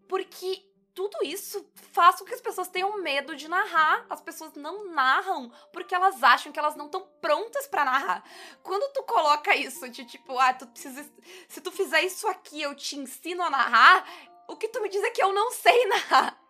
porque 0.09 0.65
tudo 0.97 1.19
isso 1.23 1.71
faz 1.93 2.17
com 2.17 2.25
que 2.25 2.33
as 2.33 2.41
pessoas 2.41 2.69
tenham 2.69 3.00
medo 3.03 3.37
de 3.37 3.47
narrar. 3.49 4.07
As 4.09 4.23
pessoas 4.23 4.55
não 4.55 4.88
narram 4.88 5.53
porque 5.71 5.95
elas 5.95 6.23
acham 6.23 6.50
que 6.50 6.59
elas 6.59 6.75
não 6.75 6.87
estão 6.87 7.07
prontas 7.21 7.67
pra 7.67 7.85
narrar. 7.85 8.25
Quando 8.62 8.91
tu 8.95 9.03
coloca 9.03 9.55
isso 9.55 9.87
de 9.91 10.07
tipo, 10.07 10.38
ah, 10.38 10.55
tu 10.55 10.67
precisa. 10.67 11.07
Se 11.47 11.61
tu 11.61 11.71
fizer 11.71 12.00
isso 12.00 12.26
aqui, 12.26 12.62
eu 12.62 12.75
te 12.75 12.97
ensino 12.97 13.43
a 13.43 13.50
narrar, 13.50 14.09
o 14.49 14.57
que 14.57 14.69
tu 14.69 14.81
me 14.81 14.88
diz 14.88 15.03
é 15.03 15.11
que 15.11 15.23
eu 15.23 15.35
não 15.35 15.50
sei 15.50 15.85
narrar. 15.85 16.46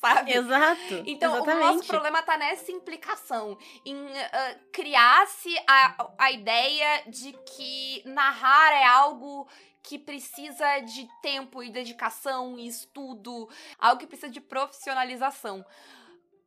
Sabe? 0.00 0.32
Exato. 0.32 1.02
Então, 1.06 1.34
exatamente. 1.34 1.64
o 1.64 1.74
nosso 1.74 1.88
problema 1.88 2.22
tá 2.22 2.36
nessa 2.36 2.70
implicação, 2.70 3.58
em 3.84 3.96
ah, 4.16 4.56
criar-se 4.72 5.56
a, 5.66 6.12
a 6.18 6.30
ideia 6.30 7.02
de 7.08 7.32
que 7.32 8.02
narrar 8.06 8.72
é 8.72 8.84
algo 8.84 9.48
que 9.82 9.98
precisa 9.98 10.80
de 10.80 11.08
tempo 11.20 11.62
e 11.62 11.70
dedicação 11.70 12.58
e 12.58 12.68
estudo, 12.68 13.48
algo 13.78 13.98
que 13.98 14.06
precisa 14.06 14.30
de 14.30 14.40
profissionalização. 14.40 15.64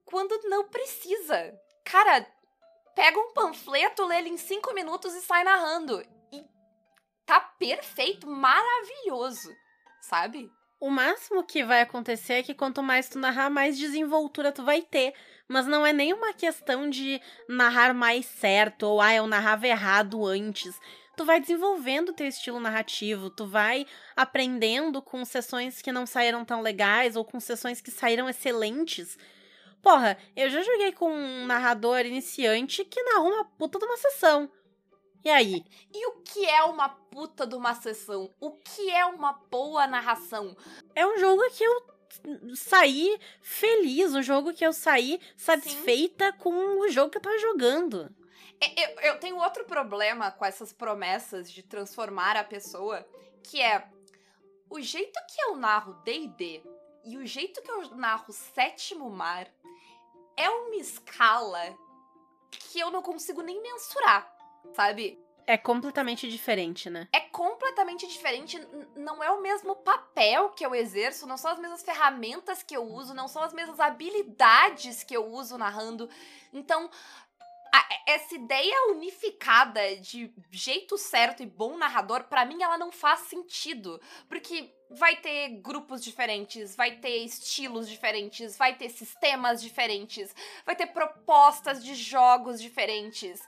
Quando 0.06 0.40
não 0.44 0.68
precisa. 0.70 1.54
Cara, 1.84 2.26
pega 2.96 3.20
um 3.20 3.34
panfleto, 3.34 4.06
lê 4.06 4.20
ele 4.20 4.30
em 4.30 4.38
cinco 4.38 4.74
minutos 4.74 5.14
e 5.14 5.22
sai 5.22 5.44
narrando. 5.44 6.02
E 6.32 6.46
tá 7.26 7.40
perfeito, 7.40 8.28
maravilhoso, 8.28 9.54
sabe? 10.02 10.50
O 10.82 10.90
máximo 10.90 11.44
que 11.44 11.64
vai 11.64 11.82
acontecer 11.82 12.34
é 12.34 12.44
que 12.44 12.56
quanto 12.56 12.82
mais 12.82 13.08
tu 13.08 13.20
narrar, 13.20 13.52
mais 13.52 13.78
desenvoltura 13.78 14.52
tu 14.52 14.64
vai 14.64 14.82
ter. 14.82 15.14
Mas 15.48 15.68
não 15.68 15.86
é 15.86 15.94
nenhuma 15.94 16.34
questão 16.34 16.90
de 16.90 17.22
narrar 17.48 17.94
mais 17.94 18.26
certo 18.26 18.88
ou 18.88 19.00
ah, 19.00 19.14
eu 19.14 19.28
narrava 19.28 19.68
errado 19.68 20.26
antes. 20.26 20.76
Tu 21.16 21.24
vai 21.24 21.40
desenvolvendo 21.40 22.14
teu 22.14 22.26
estilo 22.26 22.60
narrativo, 22.60 23.30
tu 23.30 23.46
vai 23.46 23.86
aprendendo 24.16 25.04
com 25.04 25.24
sessões 25.24 25.84
que 25.84 25.92
não 25.92 26.08
saíram 26.08 26.44
tão 26.44 26.62
legais 26.62 27.16
ou 27.16 27.24
com 27.24 27.40
sessões 27.40 27.80
que 27.80 27.92
saíram 27.92 28.28
excelentes. 28.28 29.20
Porra, 29.84 30.18
eu 30.36 30.50
já 30.50 30.64
joguei 30.64 30.94
com 30.94 31.12
um 31.14 31.46
narrador 31.46 32.00
iniciante 32.08 32.84
que 32.84 33.04
narrou 33.04 33.32
uma 33.32 33.46
puta 33.46 33.78
de 33.78 33.86
uma 33.86 33.98
sessão. 33.98 34.50
E 35.24 35.30
aí? 35.30 35.64
E 35.94 36.08
o 36.08 36.22
que 36.22 36.46
é 36.46 36.64
uma 36.64 36.90
puta 36.90 37.46
de 37.46 37.56
uma 37.56 37.76
sessão? 37.76 38.30
O 38.40 38.52
que 38.52 38.90
é 38.90 39.06
uma 39.06 39.34
boa 39.34 39.86
narração? 39.88 40.56
é 40.96 41.06
um 41.06 41.18
jogo 41.18 41.42
que 41.52 41.64
eu 41.64 41.92
saí 42.56 43.18
feliz, 43.42 44.14
um 44.14 44.22
jogo 44.22 44.54
que 44.54 44.66
eu 44.66 44.74
saí 44.74 45.20
satisfeita 45.38 46.34
com 46.34 46.80
o 46.80 46.90
jogo 46.90 47.10
que 47.10 47.18
eu 47.18 47.22
tava 47.22 47.38
jogando. 47.40 48.14
Eu, 48.78 48.90
eu 49.02 49.20
tenho 49.20 49.38
outro 49.38 49.66
problema 49.66 50.32
com 50.32 50.46
essas 50.46 50.72
promessas 50.72 51.52
de 51.52 51.64
transformar 51.64 52.36
a 52.36 52.44
pessoa, 52.44 53.08
que 53.44 53.62
é 53.62 53.88
o 54.70 54.80
jeito 54.80 55.20
que 55.28 55.42
eu 55.42 55.56
narro 55.56 55.94
D&D 56.04 56.64
e 57.04 57.18
o 57.18 57.26
jeito 57.26 57.62
que 57.62 57.72
eu 57.72 57.96
narro 57.96 58.32
Sétimo 58.32 59.10
Mar 59.10 59.48
é 60.38 60.50
uma 60.50 60.76
escala 60.76 61.76
que 62.52 62.80
eu 62.80 62.92
não 62.92 63.02
consigo 63.02 63.42
nem 63.42 63.62
mensurar, 63.62 64.31
sabe? 64.74 65.20
É 65.48 65.58
completamente 65.58 66.30
diferente, 66.30 66.90
né? 66.90 67.08
é 67.12 67.20
completamente 67.20 68.08
diferente, 68.08 68.60
não 68.96 69.24
é 69.24 69.32
o 69.32 69.42
mesmo 69.42 69.76
papel 69.76 70.50
que 70.50 70.66
eu 70.66 70.76
exerço, 70.76 71.26
não 71.28 71.38
são 71.38 71.52
as 71.52 71.60
mesmas 71.60 71.82
ferramentas 71.84 72.62
que 72.62 72.76
eu 72.76 72.84
uso, 72.84 73.14
não 73.14 73.28
são 73.28 73.42
as 73.42 73.54
mesmas 73.54 73.80
habilidades 73.80 75.04
que 75.04 75.16
eu 75.16 75.26
uso 75.26 75.58
narrando. 75.58 76.10
Então, 76.54 76.90
a- 77.74 77.88
essa 78.08 78.36
ideia 78.36 78.92
unificada 78.92 79.96
de 79.98 80.32
jeito 80.52 80.98
certo 80.98 81.42
e 81.42 81.46
bom 81.46 81.78
narrador, 81.78 82.26
pra 82.26 82.46
mim 82.46 82.62
ela 82.62 82.78
não 82.78 82.92
faz 82.92 83.22
sentido, 83.22 84.00
porque 84.28 84.74
vai 84.90 85.16
ter 85.16 85.50
grupos 85.62 86.04
diferentes, 86.04 86.76
vai 86.76 86.98
ter 86.98 87.18
estilos 87.24 87.88
diferentes, 87.90 88.58
vai 88.58 88.76
ter 88.76 88.90
sistemas 88.90 89.62
diferentes, 89.62 90.36
vai 90.66 90.76
ter 90.76 90.88
propostas 90.88 91.84
de 91.84 91.96
jogos 91.96 92.62
diferentes. 92.62 93.42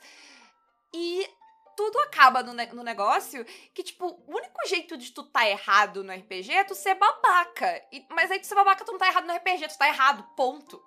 E 0.93 1.27
tudo 1.75 1.97
acaba 2.01 2.43
no, 2.43 2.53
ne- 2.53 2.67
no 2.73 2.83
negócio 2.83 3.43
que, 3.73 3.81
tipo, 3.83 4.05
o 4.05 4.35
único 4.37 4.67
jeito 4.67 4.95
de 4.95 5.11
tu 5.11 5.23
tá 5.23 5.47
errado 5.49 6.03
no 6.03 6.13
RPG 6.13 6.51
é 6.51 6.63
tu 6.63 6.75
ser 6.75 6.95
babaca. 6.95 7.81
E- 7.91 8.05
mas 8.09 8.29
aí 8.29 8.39
tu 8.39 8.45
ser 8.47 8.55
babaca, 8.55 8.85
tu 8.85 8.91
não 8.91 8.99
tá 8.99 9.07
errado 9.07 9.25
no 9.25 9.33
RPG, 9.33 9.67
tu 9.69 9.77
tá 9.77 9.87
errado, 9.87 10.23
ponto. 10.35 10.81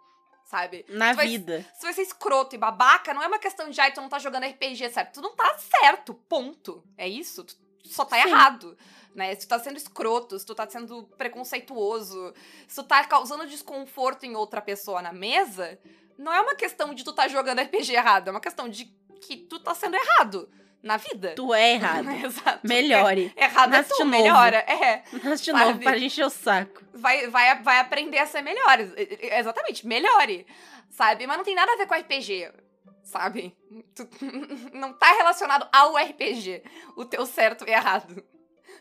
Sabe? 0.45 0.85
Na 0.89 1.11
Tu 1.11 1.17
vai- 1.17 1.27
vida. 1.27 1.67
Se 1.75 1.93
você 1.93 2.03
é 2.03 2.05
escroto 2.05 2.55
e 2.55 2.59
babaca, 2.59 3.13
não 3.13 3.21
é 3.21 3.27
uma 3.27 3.39
questão 3.39 3.69
de, 3.69 3.81
ai, 3.81 3.93
tu 3.93 4.01
não 4.01 4.09
tá 4.09 4.21
jogando 4.21 4.45
RPG, 4.45 4.89
certo? 4.91 5.15
Tu 5.15 5.21
não 5.21 5.35
tá 5.35 5.59
certo, 5.59 6.15
ponto. 6.15 6.85
É 6.97 7.09
isso, 7.09 7.43
tu 7.43 7.57
só 7.85 8.05
tá 8.05 8.15
Sim. 8.23 8.29
errado. 8.29 8.79
Né? 9.13 9.35
Se 9.35 9.41
tu 9.47 9.49
tá 9.49 9.59
sendo 9.59 9.77
escroto, 9.77 10.39
se 10.39 10.47
tu 10.47 10.55
tá 10.55 10.69
sendo 10.71 11.03
preconceituoso, 11.17 12.33
se 12.69 12.77
tu 12.77 12.85
tá 12.85 13.03
causando 13.05 13.47
desconforto 13.47 14.25
em 14.25 14.37
outra 14.37 14.61
pessoa 14.63 15.03
na 15.03 15.13
mesa, 15.13 15.79
não 16.19 16.33
é 16.33 16.41
uma 16.41 16.55
questão 16.55 16.95
de 16.95 17.03
tu 17.03 17.13
tá 17.13 17.27
jogando 17.27 17.61
RPG 17.61 17.93
errado, 17.95 18.29
é 18.29 18.31
uma 18.31 18.41
questão 18.41 18.69
de 18.69 18.85
que 19.17 19.37
tu 19.37 19.59
tá 19.59 19.75
sendo 19.75 19.95
errado 19.97 20.49
na 20.83 20.97
vida. 20.97 21.35
Tu 21.35 21.53
é 21.55 21.73
errado. 21.75 22.09
Exato. 22.25 22.61
Melhore. 22.67 23.33
Errado 23.37 23.75
é 23.75 23.77
Nasce 23.79 23.91
tu, 23.91 23.97
de 23.97 24.05
novo. 24.05 24.11
melhora. 24.23 24.57
É. 24.59 25.03
Mas 25.25 25.43
de 25.43 25.51
Sabe? 25.51 25.65
novo, 25.65 25.81
para 25.81 25.99
encher 25.99 26.25
o 26.25 26.31
saco. 26.31 26.83
Vai, 26.95 27.29
vai, 27.29 27.63
vai 27.63 27.79
aprender 27.81 28.19
a 28.19 28.27
ser 28.27 28.43
melhor. 28.43 28.79
Ex- 28.81 29.19
Exatamente, 29.21 29.87
melhore. 29.87 30.47
Sabe? 30.91 31.27
Mas 31.27 31.37
não 31.37 31.45
tem 31.45 31.55
nada 31.55 31.73
a 31.73 31.77
ver 31.77 31.87
com 31.87 31.95
RPG. 31.95 32.51
Sabe? 33.03 33.57
Tu- 33.95 34.09
não 34.73 34.93
tá 34.93 35.07
relacionado 35.13 35.69
ao 35.73 35.97
RPG. 35.97 36.63
O 36.97 37.05
teu 37.05 37.27
certo 37.27 37.65
e 37.69 37.71
errado. 37.73 38.23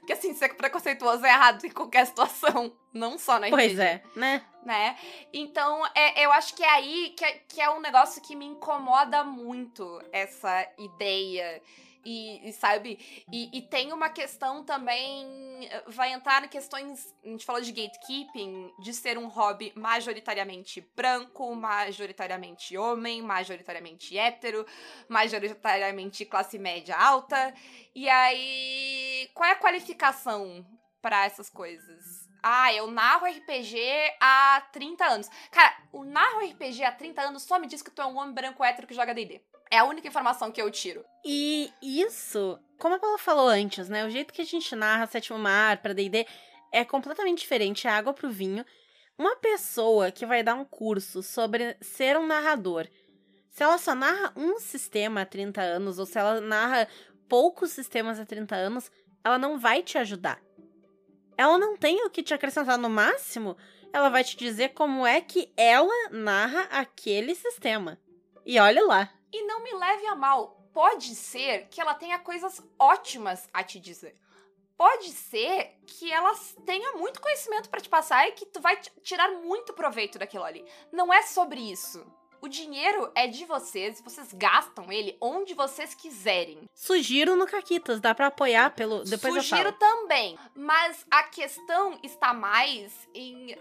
Porque 0.06 0.14
assim, 0.14 0.36
ser 0.36 0.54
preconceituoso 0.54 1.26
é 1.26 1.30
errado 1.30 1.66
em 1.66 1.72
qualquer 1.72 2.06
situação. 2.06 2.72
Não 2.94 3.18
só 3.18 3.38
RPG. 3.38 3.50
Pois 3.50 3.80
é, 3.80 4.04
né? 4.16 4.46
né? 4.64 4.96
Então, 5.34 5.84
é, 5.96 6.24
eu 6.24 6.32
acho 6.32 6.54
que 6.54 6.64
é 6.64 6.70
aí 6.70 7.16
que 7.18 7.26
é, 7.26 7.32
que 7.48 7.60
é 7.60 7.70
um 7.72 7.82
negócio 7.82 8.22
que 8.22 8.36
me 8.36 8.46
incomoda 8.46 9.24
muito, 9.24 10.00
essa 10.12 10.68
ideia. 10.78 11.60
E, 12.06 12.48
e 12.48 12.54
sabe? 12.54 13.26
E, 13.32 13.58
e, 13.58 13.62
tem 13.64 13.92
uma 13.92 14.10
questão 14.10 14.64
também. 14.64 15.28
Vai 15.88 16.14
entrar 16.14 16.44
em 16.44 16.48
questões. 16.48 17.12
A 17.24 17.28
gente 17.28 17.44
falou 17.44 17.62
de 17.62 17.72
gatekeeping, 17.72 18.72
de 18.80 18.94
ser 18.94 19.18
um 19.18 19.28
hobby 19.28 19.74
majoritariamente 19.76 20.82
branco, 20.96 21.56
majoritariamente 21.56 22.78
homem, 22.78 23.24
majoritariamente 23.24 24.16
hétero, 24.16 24.66
majoritariamente 25.10 26.26
classe 26.26 26.60
média 26.60 26.96
alta. 26.96 27.54
E 27.96 28.08
aí. 28.08 29.28
Qual 29.34 29.50
é 29.50 29.54
a 29.54 29.60
qualificação 29.60 30.64
para 31.02 31.26
essas 31.26 31.50
coisas? 31.50 32.25
Ah, 32.48 32.72
eu 32.72 32.92
narro 32.92 33.26
RPG 33.26 33.76
há 34.22 34.62
30 34.72 35.04
anos. 35.04 35.28
Cara, 35.50 35.76
o 35.92 36.04
narro 36.04 36.46
RPG 36.46 36.84
há 36.84 36.92
30 36.92 37.20
anos 37.24 37.42
só 37.42 37.58
me 37.58 37.66
diz 37.66 37.82
que 37.82 37.90
tu 37.90 38.04
é 38.04 38.06
um 38.06 38.20
homem 38.20 38.36
branco 38.36 38.64
hétero 38.64 38.86
que 38.86 38.94
joga 38.94 39.16
D&D. 39.16 39.42
É 39.72 39.80
a 39.80 39.84
única 39.84 40.08
informação 40.08 40.52
que 40.52 40.62
eu 40.62 40.70
tiro. 40.70 41.04
E 41.26 41.74
isso, 41.82 42.60
como 42.78 42.94
a 42.94 43.00
Paula 43.00 43.18
falou 43.18 43.48
antes, 43.48 43.90
né? 43.90 44.06
O 44.06 44.12
jeito 44.12 44.32
que 44.32 44.44
a 44.44 44.46
gente 44.46 44.76
narra 44.76 45.08
Sétimo 45.08 45.40
Mar 45.40 45.82
pra 45.82 45.94
D&D 45.94 46.28
é 46.72 46.86
completamente 46.86 47.40
diferente, 47.40 47.88
é 47.88 47.90
água 47.90 48.14
pro 48.14 48.30
vinho. 48.30 48.64
Uma 49.18 49.36
pessoa 49.38 50.12
que 50.12 50.24
vai 50.24 50.44
dar 50.44 50.54
um 50.54 50.66
curso 50.66 51.24
sobre 51.24 51.76
ser 51.82 52.16
um 52.16 52.28
narrador, 52.28 52.88
se 53.50 53.64
ela 53.64 53.80
só 53.80 53.96
narra 53.96 54.32
um 54.36 54.60
sistema 54.60 55.22
há 55.22 55.26
30 55.26 55.62
anos, 55.62 55.98
ou 55.98 56.06
se 56.06 56.20
ela 56.20 56.40
narra 56.40 56.88
poucos 57.28 57.72
sistemas 57.72 58.20
há 58.20 58.26
30 58.26 58.56
anos, 58.56 58.92
ela 59.24 59.40
não 59.40 59.58
vai 59.58 59.82
te 59.82 59.98
ajudar 59.98 60.45
ela 61.38 61.58
não 61.58 61.78
tem 61.78 62.04
o 62.06 62.10
que 62.10 62.24
te 62.24 62.34
acrescentar 62.34 62.78
no 62.78 62.90
máximo, 62.90 63.58
ela 63.92 64.10
vai 64.10 64.24
te 64.24 64.36
dizer 64.36 64.70
como 64.74 65.06
é 65.06 65.22
que 65.22 65.52
ela 65.56 66.10
narra 66.12 66.64
aquele 66.72 67.34
sistema. 67.34 68.00
E 68.46 68.60
olha 68.60 68.86
lá. 68.86 69.10
E 69.32 69.44
não 69.44 69.64
me 69.64 69.74
leve 69.74 70.06
a 70.08 70.16
mal, 70.16 70.62
pode 70.74 71.16
ser 71.16 71.68
que 71.70 71.80
ela 71.80 71.94
tenha 71.94 72.20
coisas 72.20 72.62
ótimas 72.78 73.48
a 73.54 73.64
te 73.64 73.80
dizer. 73.80 74.16
Pode 74.78 75.10
ser 75.12 75.78
que 75.88 76.12
ela 76.12 76.34
tenha 76.66 76.92
muito 76.94 77.22
conhecimento 77.22 77.70
para 77.70 77.80
te 77.80 77.88
passar 77.88 78.28
e 78.28 78.34
que 78.34 78.46
tu 78.46 78.60
vai 78.60 78.76
tirar 79.02 79.32
muito 79.32 79.74
proveito 79.74 80.20
daquilo 80.20 80.44
ali. 80.44 80.66
Não 80.92 81.14
é 81.14 81.22
sobre 81.22 81.62
isso. 81.62 82.06
O 82.46 82.48
dinheiro 82.48 83.12
é 83.16 83.26
de 83.26 83.44
vocês, 83.44 84.00
vocês 84.02 84.32
gastam 84.32 84.92
ele 84.92 85.18
onde 85.20 85.56
vocês 85.56 85.96
quiserem. 85.96 86.70
Sugiro 86.76 87.36
no 87.36 87.48
Caquitas, 87.48 88.00
dá 88.00 88.14
para 88.14 88.28
apoiar 88.28 88.70
pelo 88.76 89.04
depois 89.04 89.34
Sugiro 89.34 89.72
também, 89.72 90.38
mas 90.54 91.04
a 91.10 91.24
questão 91.24 92.00
está 92.04 92.36
mais 92.36 92.94
em 93.16 93.54
uh, 93.54 93.58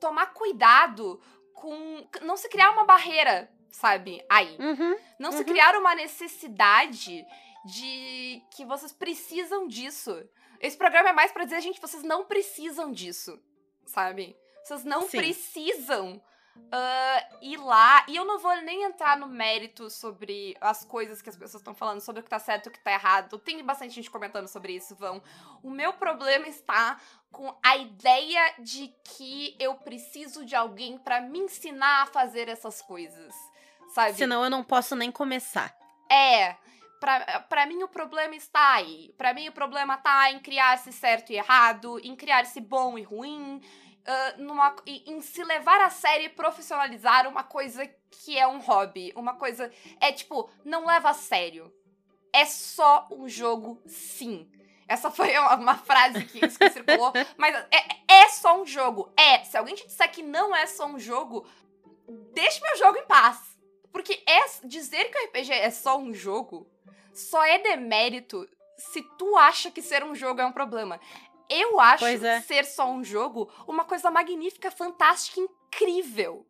tomar 0.00 0.34
cuidado 0.34 1.20
com 1.54 2.04
não 2.22 2.36
se 2.36 2.48
criar 2.48 2.72
uma 2.72 2.82
barreira, 2.82 3.48
sabe? 3.70 4.20
Aí. 4.28 4.56
Uhum, 4.58 4.98
não 5.16 5.30
uhum. 5.30 5.36
se 5.36 5.44
criar 5.44 5.76
uma 5.76 5.94
necessidade 5.94 7.24
de 7.64 8.42
que 8.50 8.64
vocês 8.64 8.90
precisam 8.92 9.68
disso. 9.68 10.28
Esse 10.60 10.76
programa 10.76 11.10
é 11.10 11.12
mais 11.12 11.30
para 11.30 11.44
dizer, 11.44 11.60
gente, 11.60 11.80
vocês 11.80 12.02
não 12.02 12.24
precisam 12.24 12.90
disso, 12.90 13.40
sabe? 13.86 14.36
Vocês 14.64 14.82
não 14.82 15.02
Sim. 15.02 15.18
precisam 15.18 16.20
uh, 16.58 17.38
ir 17.40 17.56
lá. 17.56 18.04
E 18.08 18.16
eu 18.16 18.24
não 18.24 18.38
vou 18.38 18.54
nem 18.62 18.84
entrar 18.84 19.16
no 19.16 19.26
mérito 19.26 19.88
sobre 19.90 20.56
as 20.60 20.84
coisas 20.84 21.22
que 21.22 21.28
as 21.28 21.36
pessoas 21.36 21.60
estão 21.60 21.74
falando, 21.74 22.00
sobre 22.00 22.20
o 22.20 22.24
que 22.24 22.30
tá 22.30 22.38
certo 22.38 22.66
e 22.66 22.68
o 22.68 22.72
que 22.72 22.80
tá 22.80 22.92
errado. 22.92 23.38
Tem 23.38 23.62
bastante 23.64 23.94
gente 23.94 24.10
comentando 24.10 24.48
sobre 24.48 24.74
isso, 24.74 24.94
vão. 24.94 25.22
O 25.62 25.70
meu 25.70 25.92
problema 25.92 26.46
está 26.46 27.00
com 27.30 27.54
a 27.62 27.76
ideia 27.76 28.54
de 28.58 28.94
que 29.04 29.56
eu 29.58 29.74
preciso 29.74 30.44
de 30.44 30.54
alguém 30.54 30.98
para 30.98 31.20
me 31.20 31.38
ensinar 31.38 32.02
a 32.02 32.06
fazer 32.06 32.48
essas 32.48 32.82
coisas. 32.82 33.34
Sabe? 33.94 34.14
Senão 34.14 34.44
eu 34.44 34.50
não 34.50 34.62
posso 34.62 34.94
nem 34.94 35.10
começar. 35.10 35.74
É. 36.10 36.56
Pra, 37.00 37.40
pra 37.40 37.66
mim 37.66 37.82
o 37.82 37.88
problema 37.88 38.34
está 38.34 38.74
aí. 38.74 39.14
Pra 39.16 39.32
mim 39.32 39.48
o 39.48 39.52
problema 39.52 39.96
tá 39.96 40.32
em 40.32 40.40
criar-se 40.40 40.92
certo 40.92 41.30
e 41.30 41.36
errado, 41.36 42.00
em 42.00 42.16
criar-se 42.16 42.60
bom 42.60 42.98
e 42.98 43.02
ruim, 43.02 43.62
uh, 44.08 44.42
numa, 44.42 44.74
em 44.86 45.20
se 45.20 45.44
levar 45.44 45.80
a 45.82 45.90
sério 45.90 46.26
e 46.26 46.30
profissionalizar 46.30 47.28
uma 47.28 47.44
coisa 47.44 47.86
que 48.10 48.38
é 48.38 48.46
um 48.46 48.58
hobby. 48.58 49.12
Uma 49.14 49.34
coisa. 49.34 49.70
É 50.00 50.10
tipo, 50.10 50.50
não 50.64 50.86
leva 50.86 51.10
a 51.10 51.14
sério. 51.14 51.72
É 52.32 52.44
só 52.44 53.06
um 53.10 53.28
jogo, 53.28 53.80
sim. 53.86 54.50
Essa 54.86 55.10
foi 55.10 55.36
uma, 55.38 55.54
uma 55.56 55.74
frase 55.76 56.24
que, 56.24 56.40
que 56.40 56.70
circulou. 56.70 57.12
mas 57.36 57.54
é, 57.70 58.22
é 58.22 58.28
só 58.28 58.60
um 58.60 58.66
jogo. 58.66 59.12
É. 59.16 59.44
Se 59.44 59.56
alguém 59.56 59.74
te 59.74 59.86
disser 59.86 60.10
que 60.10 60.22
não 60.22 60.56
é 60.56 60.66
só 60.66 60.86
um 60.86 60.98
jogo, 60.98 61.46
deixe 62.32 62.60
meu 62.60 62.76
jogo 62.76 62.98
em 62.98 63.06
paz. 63.06 63.56
Porque 63.92 64.22
é, 64.26 64.66
dizer 64.66 65.10
que 65.10 65.18
o 65.18 65.26
RPG 65.26 65.52
é 65.52 65.70
só 65.70 65.98
um 65.98 66.12
jogo 66.12 66.70
só 67.18 67.44
é 67.44 67.58
demérito 67.58 68.48
se 68.76 69.02
tu 69.18 69.36
acha 69.36 69.70
que 69.70 69.82
ser 69.82 70.04
um 70.04 70.14
jogo 70.14 70.40
é 70.40 70.46
um 70.46 70.52
problema. 70.52 71.00
Eu 71.48 71.80
acho 71.80 72.04
é. 72.04 72.40
ser 72.40 72.64
só 72.64 72.90
um 72.90 73.02
jogo 73.02 73.50
uma 73.66 73.84
coisa 73.84 74.10
magnífica, 74.10 74.70
fantástica, 74.70 75.40
incrível. 75.40 76.46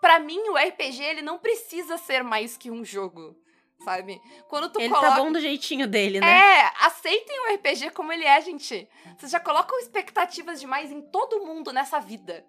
Para 0.00 0.18
mim, 0.18 0.38
o 0.50 0.56
RPG 0.56 1.02
ele 1.02 1.22
não 1.22 1.38
precisa 1.38 1.96
ser 1.96 2.22
mais 2.22 2.58
que 2.58 2.70
um 2.70 2.84
jogo, 2.84 3.34
sabe? 3.82 4.20
Quando 4.48 4.70
tu 4.70 4.78
ele 4.78 4.90
coloca... 4.90 5.08
tá 5.08 5.16
bom 5.16 5.32
do 5.32 5.40
jeitinho 5.40 5.88
dele, 5.88 6.20
né? 6.20 6.26
É, 6.26 6.72
aceitem 6.80 7.40
o 7.40 7.54
RPG 7.54 7.90
como 7.90 8.12
ele 8.12 8.24
é, 8.24 8.38
gente. 8.42 8.86
Vocês 9.16 9.32
já 9.32 9.40
colocam 9.40 9.78
expectativas 9.78 10.60
demais 10.60 10.92
em 10.92 11.00
todo 11.00 11.44
mundo 11.46 11.72
nessa 11.72 11.98
vida. 12.00 12.44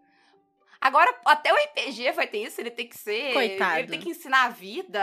Agora, 0.82 1.18
até 1.26 1.52
o 1.52 1.56
RPG 1.56 2.12
vai 2.12 2.28
ter 2.28 2.40
isso, 2.40 2.60
ele 2.60 2.72
tem 2.72 2.88
que 2.88 2.98
ser. 2.98 3.34
Coitado. 3.34 3.80
Ele 3.80 3.88
tem 3.88 4.00
que 4.02 4.10
ensinar 4.10 4.44
a 4.44 4.50
vida. 4.50 5.02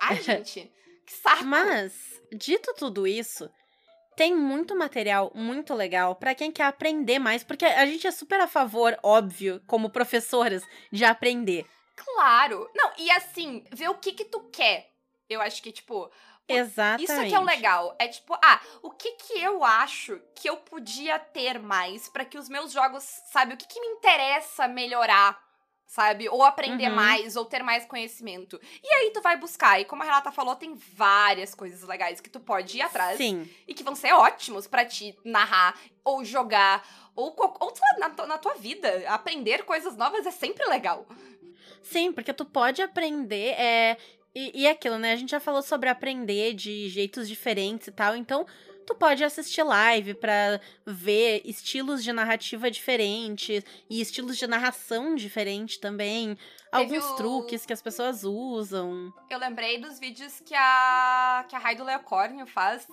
Ai, 0.00 0.16
gente, 0.22 0.72
que 1.06 1.12
saco. 1.12 1.44
Mas, 1.44 2.20
dito 2.32 2.74
tudo 2.74 3.06
isso, 3.06 3.50
tem 4.16 4.34
muito 4.36 4.76
material 4.76 5.30
muito 5.34 5.74
legal 5.74 6.14
para 6.14 6.34
quem 6.34 6.52
quer 6.52 6.64
aprender 6.64 7.18
mais, 7.18 7.42
porque 7.42 7.64
a 7.64 7.86
gente 7.86 8.06
é 8.06 8.10
super 8.10 8.40
a 8.40 8.46
favor, 8.46 8.98
óbvio, 9.02 9.62
como 9.66 9.90
professoras, 9.90 10.62
de 10.92 11.04
aprender. 11.04 11.66
Claro. 11.96 12.68
Não, 12.74 12.92
e 12.98 13.10
assim, 13.10 13.64
ver 13.72 13.88
o 13.88 13.94
que 13.94 14.12
que 14.12 14.24
tu 14.24 14.40
quer. 14.50 14.90
Eu 15.28 15.40
acho 15.40 15.62
que, 15.62 15.70
tipo, 15.70 16.10
Exatamente. 16.48 17.04
Isso 17.04 17.28
que 17.28 17.34
é 17.34 17.38
o 17.38 17.44
legal. 17.44 17.94
É 17.98 18.08
tipo, 18.08 18.34
ah, 18.34 18.60
o 18.82 18.90
que 18.90 19.12
que 19.12 19.40
eu 19.40 19.62
acho 19.62 20.20
que 20.34 20.50
eu 20.50 20.56
podia 20.56 21.18
ter 21.18 21.60
mais 21.60 22.08
para 22.08 22.24
que 22.24 22.36
os 22.36 22.48
meus 22.48 22.72
jogos, 22.72 23.04
sabe, 23.30 23.54
o 23.54 23.56
que 23.56 23.68
que 23.68 23.80
me 23.80 23.86
interessa 23.86 24.66
melhorar 24.66 25.38
sabe? 25.90 26.28
Ou 26.28 26.44
aprender 26.44 26.88
uhum. 26.88 26.94
mais, 26.94 27.34
ou 27.34 27.44
ter 27.44 27.64
mais 27.64 27.84
conhecimento. 27.84 28.60
E 28.80 28.94
aí 28.94 29.10
tu 29.10 29.20
vai 29.20 29.36
buscar. 29.36 29.80
E 29.80 29.84
como 29.84 30.04
a 30.04 30.06
Renata 30.06 30.30
falou, 30.30 30.54
tem 30.54 30.72
várias 30.94 31.52
coisas 31.52 31.82
legais 31.82 32.20
que 32.20 32.30
tu 32.30 32.38
pode 32.38 32.78
ir 32.78 32.82
atrás. 32.82 33.16
Sim. 33.16 33.50
E 33.66 33.74
que 33.74 33.82
vão 33.82 33.96
ser 33.96 34.12
ótimos 34.12 34.68
para 34.68 34.84
ti 34.84 35.18
narrar, 35.24 35.76
ou 36.04 36.24
jogar, 36.24 36.86
ou, 37.16 37.34
ou 37.36 37.74
na, 37.98 38.08
na 38.24 38.38
tua 38.38 38.54
vida. 38.54 39.02
Aprender 39.08 39.64
coisas 39.64 39.96
novas 39.96 40.24
é 40.24 40.30
sempre 40.30 40.64
legal. 40.66 41.04
Sim, 41.82 42.12
porque 42.12 42.32
tu 42.32 42.44
pode 42.44 42.80
aprender. 42.80 43.54
É... 43.58 43.96
E, 44.32 44.62
e 44.62 44.68
aquilo, 44.68 44.96
né? 44.96 45.12
A 45.12 45.16
gente 45.16 45.30
já 45.30 45.40
falou 45.40 45.60
sobre 45.60 45.88
aprender 45.88 46.54
de 46.54 46.88
jeitos 46.88 47.26
diferentes 47.28 47.88
e 47.88 47.90
tal. 47.90 48.14
Então, 48.14 48.46
tu 48.90 48.94
pode 48.96 49.22
assistir 49.22 49.62
live 49.62 50.14
para 50.14 50.60
ver 50.84 51.42
estilos 51.44 52.02
de 52.02 52.12
narrativa 52.12 52.68
diferentes 52.68 53.62
e 53.88 54.00
estilos 54.00 54.36
de 54.36 54.48
narração 54.48 55.14
diferentes 55.14 55.76
também. 55.76 56.36
Teve 56.72 56.96
alguns 56.96 57.04
o... 57.12 57.16
truques 57.16 57.64
que 57.64 57.72
as 57.72 57.80
pessoas 57.80 58.24
usam. 58.24 59.12
Eu 59.30 59.38
lembrei 59.38 59.80
dos 59.80 60.00
vídeos 60.00 60.40
que 60.40 60.54
a 60.56 61.44
que 61.48 61.54
a 61.54 61.58
Rai 61.58 61.76
do 61.76 61.84
Leocórnio 61.84 62.46
faz 62.46 62.88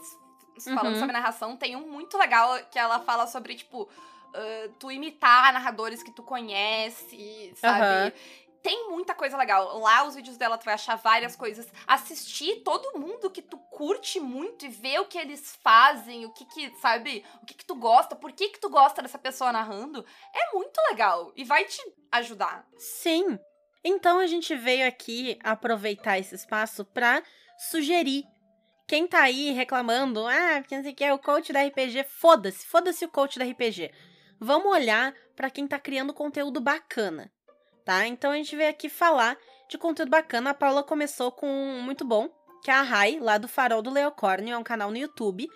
falando 0.64 0.94
uhum. 0.94 1.00
sobre 1.00 1.14
narração. 1.14 1.58
Tem 1.58 1.76
um 1.76 1.88
muito 1.88 2.16
legal 2.16 2.60
que 2.72 2.78
ela 2.78 3.00
fala 3.00 3.26
sobre, 3.26 3.56
tipo, 3.56 3.84
uh, 3.84 4.74
tu 4.80 4.92
imitar 4.92 5.52
narradores 5.52 6.04
que 6.04 6.12
tu 6.12 6.22
conhece, 6.22 7.54
sabe? 7.56 8.14
Uhum 8.16 8.47
tem 8.62 8.90
muita 8.90 9.14
coisa 9.14 9.38
legal. 9.38 9.80
Lá, 9.80 10.04
os 10.06 10.16
vídeos 10.16 10.38
dela, 10.38 10.58
tu 10.58 10.66
vai 10.66 10.74
achar 10.74 10.96
várias 10.96 11.36
coisas. 11.36 11.68
Assistir 11.86 12.62
todo 12.64 13.00
mundo 13.00 13.30
que 13.30 13.42
tu 13.42 13.58
curte 13.58 14.20
muito 14.20 14.66
e 14.66 14.70
ver 14.70 15.00
o 15.00 15.06
que 15.06 15.18
eles 15.18 15.58
fazem, 15.62 16.26
o 16.26 16.32
que 16.32 16.46
que, 16.46 16.70
sabe, 16.80 17.24
o 17.42 17.46
que 17.46 17.54
que 17.54 17.66
tu 17.66 17.76
gosta, 17.76 18.16
por 18.16 18.32
que 18.32 18.50
que 18.50 18.60
tu 18.60 18.70
gosta 18.70 19.02
dessa 19.02 19.18
pessoa 19.18 19.52
narrando, 19.52 20.06
é 20.34 20.54
muito 20.54 20.78
legal 20.90 21.32
e 21.36 21.44
vai 21.44 21.66
te 21.66 21.82
ajudar. 22.12 22.66
Sim. 22.78 23.40
Então 23.84 24.20
a 24.20 24.28
gente 24.28 24.56
veio 24.56 24.88
aqui 24.88 25.38
aproveitar 25.44 26.18
esse 26.18 26.36
espaço 26.36 26.84
para 26.84 27.24
sugerir 27.70 28.26
quem 28.88 29.06
tá 29.06 29.22
aí 29.22 29.52
reclamando, 29.52 30.26
ah, 30.26 30.60
porque 30.60 30.76
não 30.76 30.84
sei 30.84 30.94
o 30.94 30.96
que 30.96 31.04
é 31.04 31.14
o 31.14 31.20
coach 31.20 31.52
da 31.52 31.62
RPG, 31.62 32.06
foda-se, 32.06 32.66
foda-se 32.66 33.04
o 33.06 33.10
coach 33.10 33.38
da 33.38 33.46
RPG. 33.46 33.92
Vamos 34.40 34.72
olhar 34.72 35.14
para 35.36 35.50
quem 35.50 35.68
tá 35.68 35.80
criando 35.80 36.14
conteúdo 36.14 36.62
bacana 36.62 37.32
tá? 37.88 38.06
Então 38.06 38.32
a 38.32 38.36
gente 38.36 38.54
veio 38.54 38.70
aqui 38.70 38.90
falar 38.90 39.38
de 39.70 39.78
conteúdo 39.78 40.10
bacana. 40.10 40.50
A 40.50 40.54
Paula 40.54 40.84
começou 40.84 41.32
com 41.32 41.48
um 41.48 41.82
muito 41.82 42.04
bom, 42.04 42.30
que 42.62 42.70
é 42.70 42.74
a 42.74 42.82
Rai, 42.82 43.18
lá 43.18 43.38
do 43.38 43.48
Farol 43.48 43.82
do 43.82 43.90
Leocórnio, 43.90 44.54
é 44.54 44.58
um 44.58 44.64
canal 44.64 44.92
no 44.92 44.98
YouTube. 44.98 45.48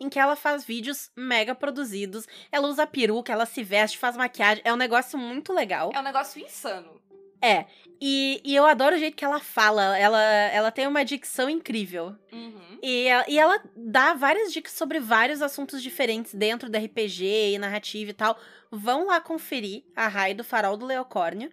em 0.00 0.08
que 0.08 0.18
ela 0.18 0.34
faz 0.34 0.64
vídeos 0.64 1.10
mega 1.14 1.54
produzidos. 1.54 2.26
Ela 2.50 2.66
usa 2.66 2.86
peruca, 2.86 3.32
ela 3.32 3.44
se 3.46 3.62
veste, 3.62 3.98
faz 3.98 4.16
maquiagem. 4.16 4.62
É 4.64 4.72
um 4.72 4.76
negócio 4.76 5.18
muito 5.18 5.52
legal. 5.52 5.92
É 5.94 6.00
um 6.00 6.02
negócio 6.02 6.42
insano. 6.42 7.00
É. 7.40 7.66
E, 8.00 8.40
e 8.42 8.56
eu 8.56 8.64
adoro 8.64 8.96
o 8.96 8.98
jeito 8.98 9.14
que 9.14 9.24
ela 9.24 9.40
fala. 9.40 9.96
Ela, 9.98 10.22
ela 10.22 10.70
tem 10.70 10.86
uma 10.86 11.04
dicção 11.04 11.50
incrível. 11.50 12.16
Uhum. 12.32 12.78
E, 12.82 13.08
e 13.28 13.38
ela 13.38 13.62
dá 13.76 14.14
várias 14.14 14.52
dicas 14.52 14.72
sobre 14.72 14.98
vários 14.98 15.42
assuntos 15.42 15.82
diferentes 15.82 16.34
dentro 16.34 16.70
da 16.70 16.78
RPG 16.78 17.52
e 17.52 17.58
narrativa 17.58 18.10
e 18.10 18.14
tal. 18.14 18.38
Vão 18.70 19.06
lá 19.06 19.20
conferir 19.20 19.84
a 19.94 20.08
Rai 20.08 20.32
do 20.32 20.42
Farol 20.42 20.78
do 20.78 20.86
Leocórnio, 20.86 21.52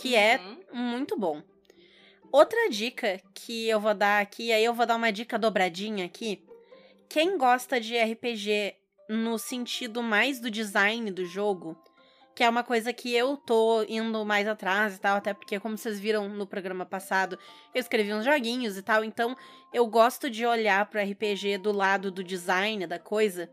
que 0.00 0.14
é 0.16 0.38
Uhum. 0.38 0.58
muito 0.72 1.16
bom. 1.18 1.42
Outra 2.30 2.68
dica 2.68 3.20
que 3.34 3.68
eu 3.68 3.80
vou 3.80 3.94
dar 3.94 4.20
aqui, 4.20 4.52
aí 4.52 4.64
eu 4.64 4.74
vou 4.74 4.84
dar 4.86 4.96
uma 4.96 5.10
dica 5.10 5.38
dobradinha 5.38 6.04
aqui. 6.04 6.44
Quem 7.08 7.38
gosta 7.38 7.80
de 7.80 7.96
RPG 7.96 8.74
no 9.08 9.38
sentido 9.38 10.02
mais 10.02 10.38
do 10.38 10.50
design 10.50 11.10
do 11.10 11.24
jogo, 11.24 11.74
que 12.36 12.44
é 12.44 12.48
uma 12.48 12.62
coisa 12.62 12.92
que 12.92 13.12
eu 13.14 13.36
tô 13.38 13.82
indo 13.88 14.24
mais 14.26 14.46
atrás 14.46 14.96
e 14.96 15.00
tal, 15.00 15.16
até 15.16 15.32
porque, 15.32 15.58
como 15.58 15.78
vocês 15.78 15.98
viram 15.98 16.28
no 16.28 16.46
programa 16.46 16.84
passado, 16.84 17.38
eu 17.74 17.80
escrevi 17.80 18.12
uns 18.12 18.24
joguinhos 18.26 18.76
e 18.76 18.82
tal, 18.82 19.02
então 19.02 19.34
eu 19.72 19.86
gosto 19.86 20.28
de 20.28 20.44
olhar 20.44 20.84
pro 20.86 21.00
RPG 21.00 21.58
do 21.58 21.72
lado 21.72 22.10
do 22.10 22.22
design 22.22 22.86
da 22.86 22.98
coisa. 22.98 23.50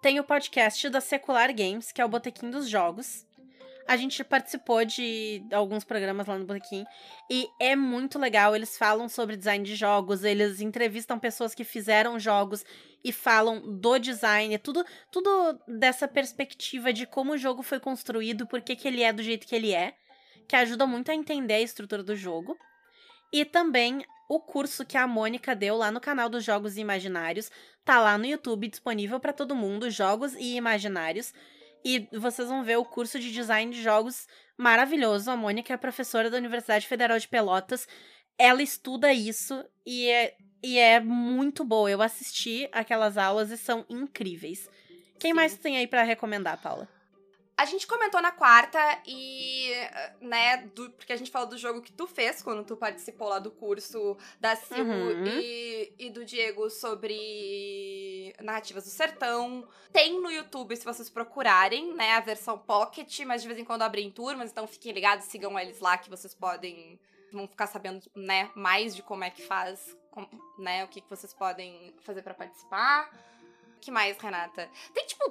Tem 0.00 0.18
o 0.20 0.24
podcast 0.24 0.88
da 0.88 1.00
Secular 1.00 1.52
Games, 1.54 1.90
que 1.92 2.00
é 2.00 2.04
o 2.04 2.08
Botequim 2.08 2.48
dos 2.50 2.68
Jogos. 2.68 3.26
A 3.90 3.96
gente 3.96 4.22
participou 4.22 4.84
de 4.84 5.42
alguns 5.52 5.82
programas 5.82 6.28
lá 6.28 6.38
no 6.38 6.44
Botequim 6.44 6.84
e 7.28 7.48
é 7.58 7.74
muito 7.74 8.20
legal. 8.20 8.54
Eles 8.54 8.78
falam 8.78 9.08
sobre 9.08 9.36
design 9.36 9.64
de 9.64 9.74
jogos, 9.74 10.22
eles 10.22 10.60
entrevistam 10.60 11.18
pessoas 11.18 11.56
que 11.56 11.64
fizeram 11.64 12.16
jogos 12.16 12.64
e 13.02 13.10
falam 13.10 13.60
do 13.80 13.98
design, 13.98 14.56
tudo, 14.58 14.84
tudo 15.10 15.58
dessa 15.66 16.06
perspectiva 16.06 16.92
de 16.92 17.04
como 17.04 17.32
o 17.32 17.36
jogo 17.36 17.64
foi 17.64 17.80
construído, 17.80 18.46
por 18.46 18.60
que 18.60 18.76
que 18.76 18.86
ele 18.86 19.02
é 19.02 19.12
do 19.12 19.24
jeito 19.24 19.44
que 19.44 19.56
ele 19.56 19.74
é, 19.74 19.92
que 20.46 20.54
ajuda 20.54 20.86
muito 20.86 21.10
a 21.10 21.14
entender 21.16 21.54
a 21.54 21.60
estrutura 21.60 22.04
do 22.04 22.14
jogo. 22.14 22.56
E 23.32 23.44
também 23.44 24.04
o 24.28 24.38
curso 24.38 24.86
que 24.86 24.96
a 24.96 25.08
Mônica 25.08 25.52
deu 25.56 25.76
lá 25.76 25.90
no 25.90 26.00
canal 26.00 26.28
dos 26.28 26.44
Jogos 26.44 26.78
Imaginários, 26.78 27.50
tá 27.84 27.98
lá 27.98 28.16
no 28.16 28.24
YouTube 28.24 28.68
disponível 28.68 29.18
para 29.18 29.32
todo 29.32 29.56
mundo, 29.56 29.90
Jogos 29.90 30.34
e 30.34 30.54
Imaginários. 30.54 31.34
E 31.84 32.08
vocês 32.12 32.48
vão 32.48 32.62
ver 32.62 32.76
o 32.76 32.84
curso 32.84 33.18
de 33.18 33.32
design 33.32 33.72
de 33.72 33.82
jogos 33.82 34.26
maravilhoso. 34.56 35.30
A 35.30 35.36
Mônica 35.36 35.72
é 35.72 35.76
professora 35.76 36.30
da 36.30 36.36
Universidade 36.36 36.86
Federal 36.86 37.18
de 37.18 37.28
Pelotas. 37.28 37.88
Ela 38.38 38.62
estuda 38.62 39.12
isso 39.12 39.64
e 39.86 40.08
é, 40.08 40.34
e 40.62 40.78
é 40.78 41.00
muito 41.00 41.64
boa. 41.64 41.90
Eu 41.90 42.02
assisti 42.02 42.68
aquelas 42.72 43.16
aulas 43.16 43.50
e 43.50 43.56
são 43.56 43.84
incríveis. 43.88 44.68
Quem 45.18 45.30
Sim. 45.30 45.36
mais 45.36 45.56
tem 45.56 45.76
aí 45.78 45.86
pra 45.86 46.02
recomendar, 46.02 46.60
Paula? 46.60 46.88
A 47.60 47.66
gente 47.66 47.86
comentou 47.86 48.22
na 48.22 48.32
quarta 48.32 48.78
e, 49.06 49.70
né, 50.18 50.56
do- 50.74 50.88
porque 50.92 51.12
a 51.12 51.16
gente 51.16 51.30
falou 51.30 51.46
do 51.46 51.58
jogo 51.58 51.82
que 51.82 51.92
tu 51.92 52.06
fez 52.06 52.40
quando 52.42 52.64
tu 52.64 52.74
participou 52.74 53.28
lá 53.28 53.38
do 53.38 53.50
curso 53.50 54.16
da 54.40 54.56
Sil 54.56 54.80
Uhum. 54.80 55.26
e, 55.26 55.92
e 55.98 56.08
do 56.08 56.24
Diego 56.24 56.70
sobre 56.70 58.34
narrativas 58.40 58.84
do 58.84 58.90
sertão. 58.90 59.68
Tem 59.92 60.18
no 60.18 60.30
YouTube, 60.30 60.74
se 60.74 60.86
vocês 60.86 61.10
procurarem, 61.10 61.92
né, 61.94 62.12
a 62.12 62.20
versão 62.20 62.56
Pocket, 62.58 63.20
mas 63.26 63.42
de 63.42 63.48
vez 63.48 63.60
em 63.60 63.64
quando 63.66 63.82
abrem 63.82 64.10
turmas, 64.10 64.50
então 64.50 64.66
fiquem 64.66 64.92
ligados, 64.92 65.26
sigam 65.26 65.58
eles 65.58 65.80
lá 65.80 65.98
que 65.98 66.08
vocês 66.08 66.32
podem 66.34 66.98
vão 67.30 67.46
ficar 67.46 67.66
sabendo, 67.66 68.00
né, 68.16 68.50
mais 68.54 68.96
de 68.96 69.02
como 69.02 69.22
é 69.22 69.28
que 69.30 69.42
faz, 69.42 69.94
né, 70.58 70.82
o 70.84 70.88
que, 70.88 71.02
que 71.02 71.10
vocês 71.10 71.34
podem 71.34 71.94
fazer 72.00 72.22
pra 72.22 72.32
participar. 72.32 73.08
O 73.76 73.80
que 73.80 73.90
mais, 73.90 74.16
Renata? 74.18 74.68
Tem, 74.94 75.06
tipo, 75.06 75.30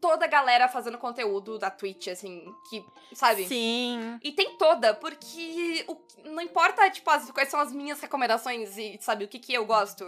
toda 0.00 0.24
a 0.24 0.28
galera 0.28 0.68
fazendo 0.68 0.98
conteúdo 0.98 1.58
da 1.58 1.70
Twitch, 1.70 2.08
assim, 2.08 2.52
que, 2.68 2.84
sabe? 3.14 3.46
Sim. 3.46 4.18
E 4.22 4.32
tem 4.32 4.56
toda, 4.56 4.94
porque 4.94 5.84
o, 5.88 5.96
não 6.24 6.42
importa, 6.42 6.88
tipo, 6.90 7.10
as, 7.10 7.30
quais 7.30 7.48
são 7.48 7.60
as 7.60 7.72
minhas 7.72 8.00
recomendações 8.00 8.76
e, 8.76 8.98
sabe, 9.00 9.24
o 9.24 9.28
que 9.28 9.38
que 9.38 9.52
eu 9.52 9.64
gosto. 9.66 10.04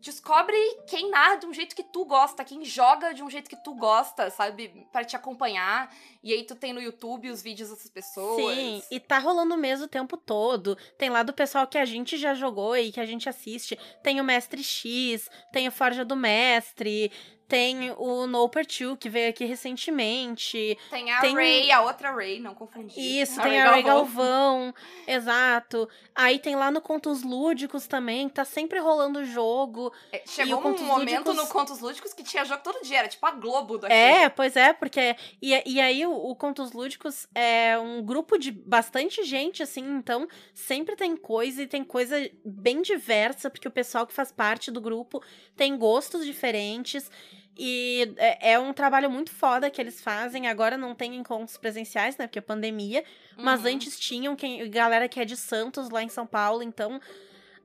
Descobre 0.00 0.56
quem 0.86 1.10
narra 1.10 1.36
de 1.36 1.46
um 1.46 1.52
jeito 1.52 1.74
que 1.74 1.82
tu 1.82 2.04
gosta, 2.04 2.44
quem 2.44 2.64
joga 2.64 3.12
de 3.12 3.20
um 3.20 3.28
jeito 3.28 3.50
que 3.50 3.56
tu 3.56 3.74
gosta, 3.74 4.30
sabe? 4.30 4.86
Pra 4.92 5.02
te 5.02 5.16
acompanhar. 5.16 5.92
E 6.22 6.32
aí 6.32 6.44
tu 6.44 6.54
tem 6.54 6.72
no 6.72 6.80
YouTube 6.80 7.28
os 7.28 7.42
vídeos 7.42 7.70
dessas 7.70 7.90
pessoas. 7.90 8.54
Sim, 8.54 8.80
e 8.92 9.00
tá 9.00 9.18
rolando 9.18 9.56
mesmo 9.56 9.86
o 9.86 9.88
tempo 9.88 10.16
todo. 10.16 10.78
Tem 10.96 11.10
lá 11.10 11.24
do 11.24 11.32
pessoal 11.32 11.66
que 11.66 11.76
a 11.76 11.84
gente 11.84 12.16
já 12.16 12.32
jogou 12.32 12.76
e 12.76 12.92
que 12.92 13.00
a 13.00 13.06
gente 13.06 13.28
assiste. 13.28 13.76
Tem 14.00 14.20
o 14.20 14.24
Mestre 14.24 14.62
X, 14.62 15.28
tem 15.52 15.66
o 15.66 15.72
Forja 15.72 16.04
do 16.04 16.14
Mestre, 16.14 17.10
tem 17.48 17.90
o 17.96 18.26
Noper 18.26 18.66
2, 18.66 18.98
que 19.00 19.08
veio 19.08 19.30
aqui 19.30 19.46
recentemente. 19.46 20.76
Tem 20.90 21.10
a 21.10 21.20
Tem- 21.20 21.34
Ray, 21.34 21.72
a 21.72 21.80
outra 21.82 22.10
Ray, 22.14 22.38
não 22.40 22.54
confundir. 22.54 22.98
Isso, 23.22 23.40
tem 23.40 23.58
a 23.60 23.70
Ray 23.70 23.82
Galvão. 23.82 24.74
Exato. 25.06 25.88
Aí 26.14 26.38
tem 26.38 26.54
lá 26.54 26.70
no 26.70 26.80
Contos 26.80 27.22
Lúdicos 27.22 27.86
também, 27.86 28.28
tá 28.28 28.44
sempre 28.44 28.78
rolando 28.78 29.24
jogo. 29.24 29.92
É, 30.12 30.22
Chegou 30.26 30.58
um 30.60 30.78
momento 30.84 31.28
Lúdicos- 31.28 31.36
no 31.36 31.46
Contos 31.46 31.80
Lúdicos 31.80 32.12
que 32.12 32.22
tinha 32.22 32.44
jogo 32.44 32.62
todo 32.62 32.82
dia, 32.82 32.98
era 32.98 33.08
tipo 33.08 33.24
a 33.24 33.30
Globo 33.30 33.78
daqui. 33.78 33.94
É, 33.94 34.28
pois 34.28 34.54
é, 34.54 34.72
porque. 34.72 35.16
E, 35.40 35.62
e 35.64 35.80
aí 35.80 36.04
o, 36.06 36.12
o 36.12 36.36
Contos 36.36 36.72
Lúdicos 36.72 37.26
é 37.34 37.78
um 37.78 38.02
grupo 38.02 38.36
de 38.38 38.50
bastante 38.52 39.24
gente, 39.24 39.62
assim, 39.62 39.80
então 39.96 40.28
sempre 40.52 40.96
tem 40.96 41.16
coisa 41.16 41.62
e 41.62 41.66
tem 41.66 41.82
coisa 41.82 42.16
bem 42.44 42.82
diversa, 42.82 43.48
porque 43.48 43.66
o 43.66 43.70
pessoal 43.70 44.06
que 44.06 44.12
faz 44.12 44.30
parte 44.30 44.70
do 44.70 44.80
grupo 44.80 45.22
tem 45.56 45.76
gostos 45.78 46.26
diferentes. 46.26 47.10
E 47.58 48.14
é, 48.16 48.52
é 48.52 48.58
um 48.58 48.72
trabalho 48.72 49.10
muito 49.10 49.32
foda 49.32 49.68
que 49.68 49.80
eles 49.80 50.00
fazem. 50.00 50.46
Agora 50.46 50.78
não 50.78 50.94
tem 50.94 51.16
encontros 51.16 51.56
presenciais, 51.56 52.16
né? 52.16 52.26
Porque 52.28 52.38
é 52.38 52.42
pandemia. 52.42 53.02
Mas 53.36 53.64
Uhum. 53.64 53.72
antes 53.74 53.98
tinham 53.98 54.36
quem, 54.36 54.70
galera 54.70 55.08
que 55.08 55.18
é 55.18 55.24
de 55.24 55.36
Santos, 55.36 55.90
lá 55.90 56.02
em 56.02 56.08
São 56.08 56.26
Paulo. 56.26 56.62
Então, 56.62 57.00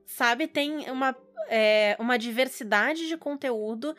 sabe, 0.05 0.47
tem 0.47 0.89
uma, 0.89 1.15
é, 1.47 1.95
uma 1.99 2.17
diversidade 2.17 3.07
de 3.07 3.17
conteúdo. 3.17 3.95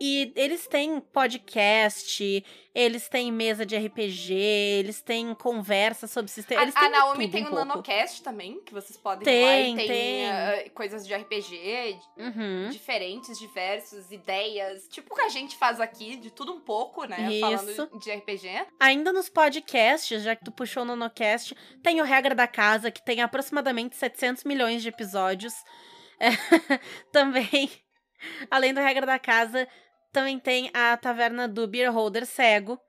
E 0.00 0.32
eles 0.36 0.66
têm 0.66 1.00
podcast, 1.00 2.44
eles 2.74 3.08
têm 3.08 3.30
mesa 3.32 3.64
de 3.64 3.76
RPG, 3.76 4.32
eles 4.34 5.00
têm 5.00 5.34
conversa 5.34 6.06
sobre 6.06 6.30
sistema. 6.30 6.62
Eles 6.62 6.74
A, 6.76 6.78
a 6.78 6.82
têm 6.82 6.90
Naomi 6.90 7.24
tudo 7.26 7.32
tem 7.32 7.46
um. 7.46 7.50
NanoCast 7.54 8.22
também, 8.22 8.60
que 8.64 8.72
vocês 8.72 8.96
podem 8.96 9.24
Tem, 9.24 9.44
lá 9.44 9.60
e 9.60 9.76
tem, 9.76 9.86
tem. 9.86 10.30
ah, 10.30 10.70
coisas 10.74 11.06
de 11.06 11.14
RPG 11.14 11.98
Uhum. 12.16 12.68
diferentes, 12.70 13.38
diversos, 13.38 14.10
ideias. 14.10 14.86
Tipo 14.88 15.12
o 15.14 15.16
que 15.16 15.22
a 15.22 15.28
gente 15.28 15.56
faz 15.56 15.80
aqui, 15.80 16.16
de 16.16 16.30
tudo 16.30 16.52
um 16.52 16.60
pouco, 16.60 17.04
né? 17.04 17.28
Isso. 17.32 17.40
Falando 17.40 17.98
de 17.98 18.10
RPG. 18.12 18.66
Ainda 18.80 19.12
nos 19.12 19.28
podcasts, 19.28 20.22
já 20.22 20.34
que 20.34 20.44
tu 20.44 20.52
puxou 20.52 20.82
o 20.82 20.86
NanoCast, 20.86 21.54
tem 21.82 22.00
o 22.00 22.04
Regra 22.04 22.34
da 22.34 22.46
Casa, 22.46 22.90
que 22.90 23.04
tem 23.04 23.20
aproximadamente 23.22 23.96
700 23.96 24.44
milhões 24.44 24.82
de 24.82 24.88
episódios. 24.88 25.54
É, 26.20 26.30
também, 27.10 27.68
além 28.48 28.72
do 28.72 28.80
Regra 28.80 29.04
da 29.04 29.18
Casa, 29.18 29.66
também 30.14 30.38
tem 30.38 30.70
a 30.72 30.96
Taverna 30.96 31.46
do 31.46 31.66
Beer 31.66 31.92
Holder 31.92 32.24
Cego, 32.24 32.80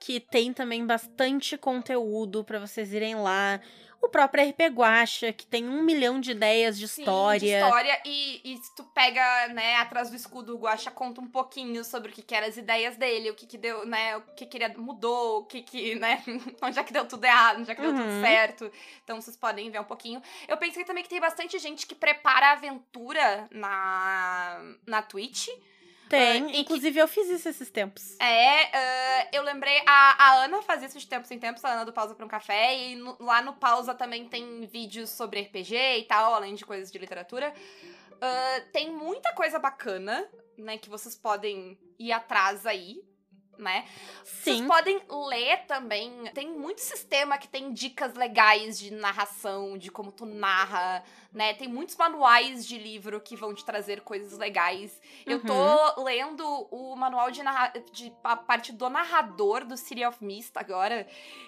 que 0.00 0.20
tem 0.20 0.52
também 0.52 0.84
bastante 0.84 1.56
conteúdo 1.56 2.44
pra 2.44 2.58
vocês 2.58 2.92
irem 2.92 3.14
lá. 3.14 3.58
O 4.02 4.08
próprio 4.10 4.46
RP 4.50 4.60
Guacha, 4.70 5.32
que 5.32 5.46
tem 5.46 5.66
um 5.66 5.82
milhão 5.82 6.20
de 6.20 6.32
ideias 6.32 6.78
de 6.78 6.86
Sim, 6.86 7.00
história. 7.00 7.38
de 7.40 7.46
história. 7.46 8.02
E, 8.04 8.40
e 8.44 8.56
se 8.58 8.74
tu 8.76 8.84
pega, 8.94 9.48
né, 9.54 9.76
atrás 9.76 10.10
do 10.10 10.16
escudo, 10.16 10.54
o 10.54 10.58
Guaxa 10.58 10.90
conta 10.90 11.22
um 11.22 11.26
pouquinho 11.26 11.82
sobre 11.82 12.10
o 12.10 12.14
que, 12.14 12.20
que 12.20 12.34
eram 12.34 12.46
as 12.46 12.58
ideias 12.58 12.98
dele, 12.98 13.30
o 13.30 13.34
que 13.34 13.46
que 13.46 13.56
deu, 13.56 13.86
né, 13.86 14.14
o 14.18 14.20
que 14.36 14.44
que 14.44 14.58
ele 14.58 14.68
mudou, 14.76 15.38
o 15.38 15.44
que 15.46 15.62
que, 15.62 15.94
né, 15.94 16.22
onde 16.60 16.78
é 16.78 16.84
que 16.84 16.92
deu 16.92 17.08
tudo 17.08 17.24
errado, 17.24 17.60
onde 17.60 17.70
é 17.70 17.74
que 17.74 17.80
deu 17.80 17.92
tudo 17.94 18.04
Uhum. 18.04 18.20
certo. 18.20 18.70
Então 19.02 19.18
vocês 19.18 19.38
podem 19.38 19.70
ver 19.70 19.80
um 19.80 19.84
pouquinho. 19.84 20.20
Eu 20.46 20.58
pensei 20.58 20.84
também 20.84 21.02
que 21.02 21.08
tem 21.08 21.20
bastante 21.20 21.58
gente 21.58 21.86
que 21.86 21.94
prepara 21.94 22.48
a 22.48 22.52
aventura 22.52 23.48
na, 23.50 24.60
na 24.86 25.00
Twitch. 25.00 25.48
Tem, 26.18 26.42
Ah, 26.44 26.48
e 26.48 26.52
que- 26.52 26.58
inclusive 26.60 26.98
eu 26.98 27.08
fiz 27.08 27.28
isso 27.28 27.48
esses 27.48 27.70
tempos. 27.70 28.16
É, 28.20 28.64
ah, 28.76 29.28
eu 29.32 29.42
lembrei, 29.42 29.82
a, 29.86 30.24
a 30.30 30.44
Ana 30.44 30.62
fazia 30.62 30.86
isso 30.88 30.98
de 30.98 31.06
tempos 31.06 31.30
em 31.30 31.38
tempos, 31.38 31.64
a 31.64 31.72
Ana 31.72 31.84
do 31.84 31.92
Pausa 31.92 32.14
pra 32.14 32.24
um 32.24 32.28
Café, 32.28 32.76
e 32.78 32.96
no- 32.96 33.16
lá 33.20 33.42
no 33.42 33.54
Pausa 33.54 33.94
também 33.94 34.28
tem 34.28 34.66
vídeos 34.66 35.10
sobre 35.10 35.40
RPG 35.40 35.74
e 35.98 36.04
tal, 36.04 36.34
além 36.34 36.54
de 36.54 36.64
coisas 36.64 36.90
de 36.90 36.98
literatura. 36.98 37.52
Ah, 38.20 38.60
tem 38.72 38.90
muita 38.90 39.32
coisa 39.34 39.58
bacana, 39.58 40.26
né, 40.56 40.78
que 40.78 40.88
vocês 40.88 41.14
podem 41.14 41.78
ir 41.98 42.12
atrás 42.12 42.64
aí, 42.66 43.02
né? 43.58 43.86
Vocês 44.24 44.58
Sim. 44.58 44.66
podem 44.66 45.00
ler 45.28 45.64
também. 45.66 46.12
Tem 46.34 46.48
muito 46.50 46.80
sistema 46.80 47.38
que 47.38 47.48
tem 47.48 47.72
dicas 47.72 48.14
legais 48.14 48.78
de 48.78 48.90
narração, 48.92 49.76
de 49.78 49.90
como 49.90 50.12
tu 50.12 50.26
narra, 50.26 51.02
né? 51.32 51.54
Tem 51.54 51.68
muitos 51.68 51.96
manuais 51.96 52.66
de 52.66 52.78
livro 52.78 53.20
que 53.20 53.36
vão 53.36 53.54
te 53.54 53.64
trazer 53.64 54.00
coisas 54.02 54.38
legais. 54.38 55.00
Eu 55.26 55.38
Uhum. 55.38 55.44
tô 55.44 56.02
lendo 56.02 56.44
o 56.70 56.94
manual 56.96 57.30
de, 57.30 57.42
narra 57.42 57.72
de 57.92 58.12
a 58.22 58.36
parte 58.36 58.72
do 58.72 58.88
narrador 58.88 59.64
do 59.64 59.76
City 59.76 60.04
of 60.04 60.22
Mist 60.24 60.52
agora. 60.56 61.06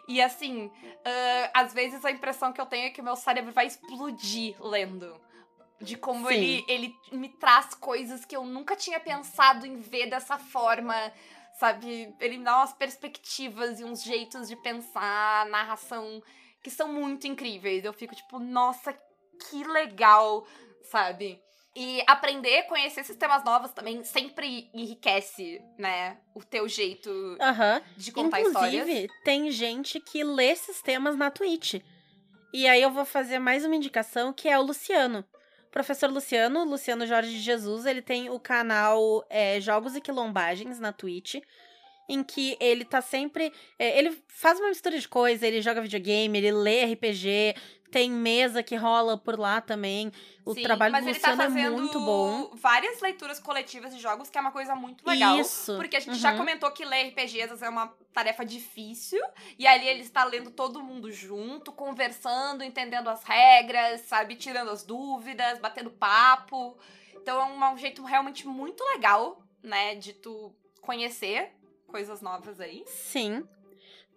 E 0.09 0.21
assim, 0.23 0.71
ah, 1.05 1.51
às 1.61 1.73
vezes 1.73 2.05
a 2.05 2.11
impressão 2.11 2.53
que 2.53 2.61
eu 2.61 2.67
tenho 2.67 2.87
é 2.87 2.91
que 2.91 3.01
o 3.01 3.05
meu 3.05 3.17
cérebro 3.17 3.53
vai 3.53 3.67
explodir 3.67 4.57
lendo. 4.61 5.21
De 5.79 5.95
como 5.95 6.27
Sim. 6.29 6.35
ele, 6.35 6.65
ele 6.69 6.95
me 7.13 7.29
traz 7.29 7.75
coisas 7.75 8.25
que 8.25 8.35
eu 8.35 8.45
nunca 8.47 8.75
tinha 8.75 8.99
pensado 8.99 9.67
em 9.67 9.77
ver 9.77 10.07
dessa 10.09 10.39
forma, 10.39 10.95
sabe? 11.59 12.15
Ele 12.21 12.39
me 12.39 12.45
dá 12.45 12.59
umas 12.59 12.73
perspectivas 12.73 13.81
e 13.81 13.85
uns 13.85 14.03
jeitos 14.03 14.49
de 14.49 14.57
pensar, 14.57 15.47
narração, 15.47 16.23
que 16.63 16.71
são 16.71 16.89
muito 16.93 17.27
incríveis. 17.27 17.85
Eu 17.85 17.93
fico 17.93 18.15
tipo, 18.15 18.39
nossa, 18.39 18.93
que 19.49 19.65
legal, 19.65 20.47
sabe? 20.83 21.41
E 21.75 22.03
aprender, 22.07 22.63
conhecer 22.63 23.05
sistemas 23.05 23.45
novos 23.45 23.71
também 23.71 24.03
sempre 24.03 24.71
enriquece, 24.73 25.61
né? 25.79 26.19
O 26.35 26.43
teu 26.43 26.67
jeito 26.67 27.11
Aham. 27.39 27.83
de 27.97 28.13
contar 28.13 28.41
histórias. 28.41 28.89
Inclusive, 28.89 29.09
tem 29.25 29.51
gente 29.51 30.01
que 30.01 30.25
lê 30.25 30.57
sistemas 30.57 31.17
na 31.17 31.31
Twitch. 31.31 31.75
E 32.53 32.67
aí 32.67 32.81
eu 32.81 32.91
vou 32.91 33.05
fazer 33.05 33.39
mais 33.39 33.67
uma 33.67 33.77
indicação, 33.77 34.33
que 34.33 34.49
é 34.49 34.59
o 34.59 34.63
Luciano. 34.63 35.23
Professor 35.77 36.11
Luciano, 36.11 36.65
Luciano 36.65 37.07
Jorge 37.07 37.29
de 37.33 37.39
Jesus, 37.39 37.85
ele 37.85 38.01
tem 38.01 38.31
o 38.31 38.41
canal 38.41 39.27
é, 39.29 39.61
Jogos 39.61 39.95
e 39.95 40.01
Quilombagens 40.01 40.81
na 40.81 40.91
Twitch, 40.91 41.35
em 42.09 42.23
que 42.23 42.57
ele 42.61 42.85
tá 42.85 43.01
sempre. 43.01 43.53
é, 43.79 43.99
ele 43.99 44.23
faz 44.29 44.59
uma 44.61 44.69
mistura 44.69 44.99
de 44.99 45.09
coisa, 45.09 45.47
ele 45.47 45.61
joga 45.63 45.81
videogame, 45.81 46.39
ele 46.39 46.53
lê 46.53 46.85
RPG, 46.93 47.55
tem 47.91 48.11
mesa 48.11 48.63
que 48.63 48.77
rola 48.77 49.17
por 49.17 49.39
lá 49.39 49.61
também. 49.61 50.13
O 50.45 50.55
Sim, 50.55 50.63
trabalho 50.63 50.93
mas 50.93 51.05
do 51.05 51.11
ele 51.11 51.19
tá 51.19 51.31
Luciano 51.31 51.59
é 51.59 51.71
muito 51.71 51.99
bom. 52.01 52.51
várias 52.55 53.01
leituras 53.01 53.41
coletivas 53.41 53.95
de 53.95 54.01
jogos, 54.01 54.29
que 54.29 54.37
é 54.37 54.41
uma 54.41 54.53
coisa 54.53 54.75
muito 54.75 55.07
legal. 55.07 55.39
Isso. 55.39 55.75
Porque 55.77 55.97
a 55.97 56.01
gente 56.01 56.19
já 56.19 56.33
uhum. 56.33 56.39
comentou 56.39 56.71
que 56.71 56.85
ler 56.85 57.09
RPG 57.09 57.43
às 57.43 57.49
vezes 57.51 57.63
é 57.63 57.69
uma 57.69 57.89
tarefa 58.13 58.45
difícil. 58.45 59.21
E 59.59 59.67
ali 59.67 59.89
ele 59.89 60.03
está 60.03 60.25
lendo 60.25 60.51
todo 60.51 60.83
mundo 60.83 61.11
junto, 61.11 61.73
conversando, 61.73 62.63
entendendo 62.63 63.09
as 63.09 63.25
regras, 63.25 64.03
sabe? 64.03 64.37
Tirando 64.37 64.71
as 64.71 64.85
dúvidas, 64.85 65.59
batendo 65.59 65.91
papo. 65.91 66.79
Então 67.15 67.41
é 67.41 67.45
um, 67.45 67.73
um 67.73 67.79
jeito 67.79 68.05
realmente 68.05 68.47
muito 68.47 68.85
legal, 68.85 69.43
né? 69.63 69.95
De 69.95 70.13
tu 70.13 70.55
conhecer 70.83 71.53
coisas 71.97 72.21
novas 72.21 72.61
aí. 72.61 72.85
Sim. 72.85 73.43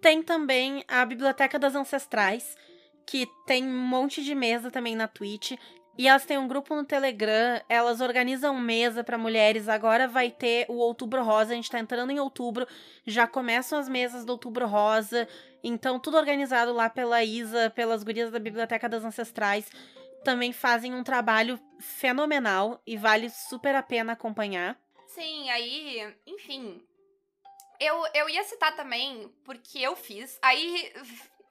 Tem 0.02 0.22
também 0.22 0.84
a 0.86 1.06
Biblioteca 1.06 1.58
das 1.58 1.76
Ancestrais, 1.76 2.58
que 3.08 3.26
tem 3.48 3.64
um 3.64 3.88
monte 3.88 4.22
de 4.22 4.36
mesa 4.36 4.70
também 4.70 4.98
na 4.98 5.08
Twitch. 5.08 5.54
E 5.98 6.06
elas 6.06 6.26
têm 6.26 6.38
um 6.38 6.48
grupo 6.48 6.76
no 6.76 6.84
Telegram, 6.84 7.62
elas 7.70 8.02
organizam 8.02 8.54
mesa 8.60 9.02
para 9.02 9.18
mulheres. 9.18 9.70
Agora 9.70 10.10
vai 10.10 10.30
ter 10.30 10.66
o 10.68 10.74
Outubro 10.74 11.24
Rosa, 11.24 11.54
a 11.54 11.56
gente 11.56 11.72
tá 11.72 11.80
entrando 11.80 12.12
em 12.12 12.20
outubro, 12.20 12.68
já 13.06 13.26
começam 13.26 13.80
as 13.80 13.88
mesas 13.88 14.26
do 14.26 14.32
Outubro 14.34 14.68
Rosa. 14.68 15.26
Então, 15.64 16.02
tudo 16.02 16.18
organizado 16.18 16.74
lá 16.74 16.90
pela 16.90 17.24
Isa, 17.24 17.70
pelas 17.70 18.04
gurias 18.04 18.30
da 18.30 18.40
Biblioteca 18.40 18.90
das 18.90 19.06
Ancestrais. 19.06 19.72
Também 20.26 20.52
fazem 20.52 20.94
um 20.94 21.04
trabalho 21.04 21.58
fenomenal 21.80 22.82
e 22.86 22.98
vale 22.98 23.30
super 23.30 23.74
a 23.74 23.82
pena 23.82 24.12
acompanhar. 24.12 24.78
Sim, 25.08 25.50
aí, 25.50 26.14
enfim. 26.28 26.82
Eu, 27.80 28.06
eu 28.14 28.30
ia 28.30 28.44
citar 28.44 28.76
também, 28.76 29.34
porque 29.44 29.80
eu 29.80 29.96
fiz. 29.96 30.38
Aí 30.42 30.92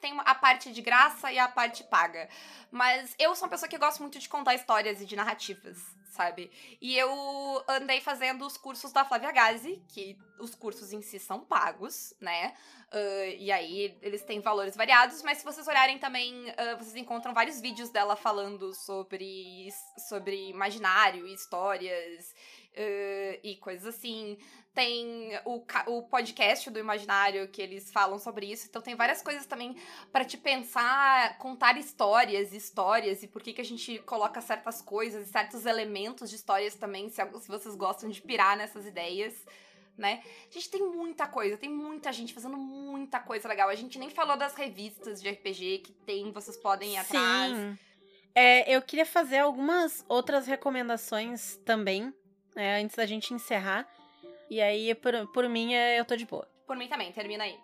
tem 0.01 0.15
a 0.25 0.35
parte 0.35 0.73
de 0.73 0.81
graça 0.81 1.33
e 1.33 1.39
a 1.39 1.49
parte 1.49 1.85
paga. 1.85 2.29
Mas 2.71 3.15
eu 3.19 3.35
sou 3.35 3.45
uma 3.45 3.51
pessoa 3.51 3.69
que 3.69 3.79
gosta 3.79 4.03
muito 4.03 4.19
de 4.19 4.29
contar 4.29 4.55
histórias 4.55 5.01
e 5.01 5.07
de 5.07 5.17
narrativas, 5.17 5.79
sabe? 6.11 6.51
E 6.81 6.97
eu 6.97 7.65
andei 7.69 8.01
fazendo 8.01 8.47
os 8.47 8.57
cursos 8.57 8.93
da 8.93 9.05
Flávia 9.05 9.33
Gazi, 9.33 9.83
que 9.89 10.19
os 10.39 10.55
cursos 10.55 10.93
em 10.93 11.03
si 11.03 11.19
são 11.19 11.41
pagos, 11.41 12.15
né? 12.21 12.55
Ah, 12.91 13.27
e 13.39 13.51
aí 13.51 13.99
eles 14.01 14.23
têm 14.23 14.41
valores 14.41 14.77
variados, 14.77 15.23
mas 15.23 15.39
se 15.39 15.45
vocês 15.45 15.67
olharem 15.67 15.99
também, 15.99 16.51
ah, 16.57 16.75
vocês 16.77 16.97
encontram 16.97 17.35
vários 17.35 17.61
vídeos 17.61 17.91
dela 17.91 18.17
falando 18.17 18.73
sobre, 18.75 19.69
sobre 20.09 20.49
imaginário 20.49 21.27
histórias 21.27 22.35
ah, 22.77 23.39
e 23.43 23.57
coisas 23.57 23.95
assim. 23.95 24.39
Tem 24.75 25.31
o, 25.45 25.65
o 25.87 26.03
podcast 26.03 26.71
do 26.71 26.79
Imaginário 26.79 27.49
que 27.49 27.61
eles 27.61 27.91
falam 27.91 28.19
sobre 28.19 28.47
isso. 28.47 28.67
Então 28.69 28.81
tem 28.81 28.95
várias 28.95 29.23
coisas 29.23 29.45
também 29.47 29.77
para 30.13 30.25
te 30.25 30.37
pensar, 30.37 31.37
contar 31.39 31.77
histórias, 31.77 32.53
histórias 32.53 33.23
e 33.23 33.29
por 33.29 33.43
que, 33.43 33.53
que 33.53 33.61
a 33.61 33.65
gente 33.65 33.99
coloca 34.01 34.41
certas 34.41 34.81
coisas, 34.81 35.29
certos 35.29 35.67
elementos 35.67 36.31
de 36.31 36.37
histórias 36.37 36.75
também, 36.77 37.09
se, 37.09 37.23
se 37.41 37.49
vocês 37.49 37.75
gostam 37.75 38.09
de 38.09 38.23
pirar 38.23 38.57
nessas 38.57 38.87
ideias. 38.87 39.35
Né? 39.97 40.23
A 40.49 40.55
gente 40.55 40.71
tem 40.71 40.81
muita 40.81 41.27
coisa, 41.27 41.57
tem 41.57 41.71
muita 41.71 42.13
gente 42.13 42.33
fazendo 42.33 42.57
muita 42.57 43.19
coisa 43.19 43.49
legal. 43.49 43.69
A 43.69 43.75
gente 43.75 43.99
nem 43.99 44.11
falou 44.11 44.37
das 44.37 44.55
revistas 44.55 45.21
de 45.21 45.29
RPG 45.29 45.79
que 45.79 45.93
tem, 45.93 46.31
vocês 46.31 46.57
podem 46.57 46.95
ir 46.95 46.99
atrás. 46.99 47.57
Sim. 47.57 47.79
É, 48.33 48.73
eu 48.73 48.81
queria 48.81 49.05
fazer 49.05 49.39
algumas 49.39 50.05
outras 50.09 50.47
recomendações 50.47 51.57
também, 51.65 52.15
né, 52.55 52.81
antes 52.81 52.95
da 52.95 53.05
gente 53.05 53.35
encerrar. 53.35 53.85
E 54.51 54.61
aí, 54.61 54.95
por, 54.95 55.13
por 55.33 55.49
mim, 55.49 55.75
é, 55.75 56.01
eu 56.01 56.05
tô 56.05 56.17
de 56.17 56.27
boa. 56.27 56.49
Por 56.67 56.77
mim 56.77 56.89
também, 56.89 57.13
termina 57.13 57.45
aí. 57.45 57.59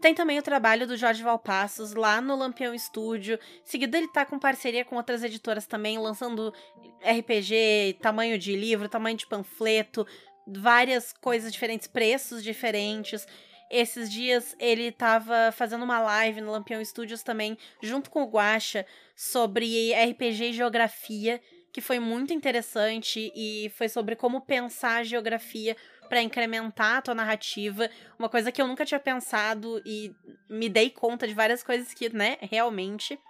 Tem 0.00 0.14
também 0.14 0.38
o 0.38 0.42
trabalho 0.42 0.86
do 0.86 0.96
Jorge 0.96 1.22
Valpassos 1.22 1.94
lá 1.94 2.20
no 2.20 2.36
Lampião 2.36 2.76
Studio. 2.78 3.38
Seguido, 3.64 3.96
ele 3.96 4.08
tá 4.08 4.26
com 4.26 4.38
parceria 4.38 4.84
com 4.84 4.96
outras 4.96 5.24
editoras 5.24 5.66
também, 5.66 5.98
lançando 5.98 6.52
RPG, 7.00 7.98
tamanho 8.00 8.38
de 8.38 8.54
livro, 8.54 8.88
tamanho 8.88 9.16
de 9.16 9.26
panfleto, 9.26 10.06
várias 10.46 11.12
coisas 11.14 11.50
diferentes, 11.50 11.86
preços 11.86 12.44
diferentes. 12.44 13.26
Esses 13.70 14.10
dias 14.10 14.54
ele 14.60 14.92
tava 14.92 15.50
fazendo 15.50 15.82
uma 15.82 15.98
live 15.98 16.40
no 16.42 16.52
Lampião 16.52 16.84
Studios 16.84 17.22
também, 17.22 17.56
junto 17.82 18.10
com 18.10 18.22
o 18.22 18.30
Guaxa, 18.30 18.86
sobre 19.14 19.92
RPG 19.94 20.50
e 20.50 20.52
geografia, 20.52 21.40
que 21.76 21.82
foi 21.82 22.00
muito 22.00 22.32
interessante 22.32 23.30
e 23.36 23.70
foi 23.76 23.86
sobre 23.86 24.16
como 24.16 24.40
pensar 24.40 24.96
a 24.96 25.04
geografia 25.04 25.76
para 26.08 26.22
incrementar 26.22 26.96
a 26.96 27.02
tua 27.02 27.14
narrativa, 27.14 27.90
uma 28.18 28.30
coisa 28.30 28.50
que 28.50 28.62
eu 28.62 28.66
nunca 28.66 28.86
tinha 28.86 28.98
pensado 28.98 29.82
e 29.84 30.10
me 30.48 30.70
dei 30.70 30.88
conta 30.88 31.28
de 31.28 31.34
várias 31.34 31.62
coisas 31.62 31.92
que, 31.92 32.08
né, 32.08 32.38
realmente. 32.40 33.20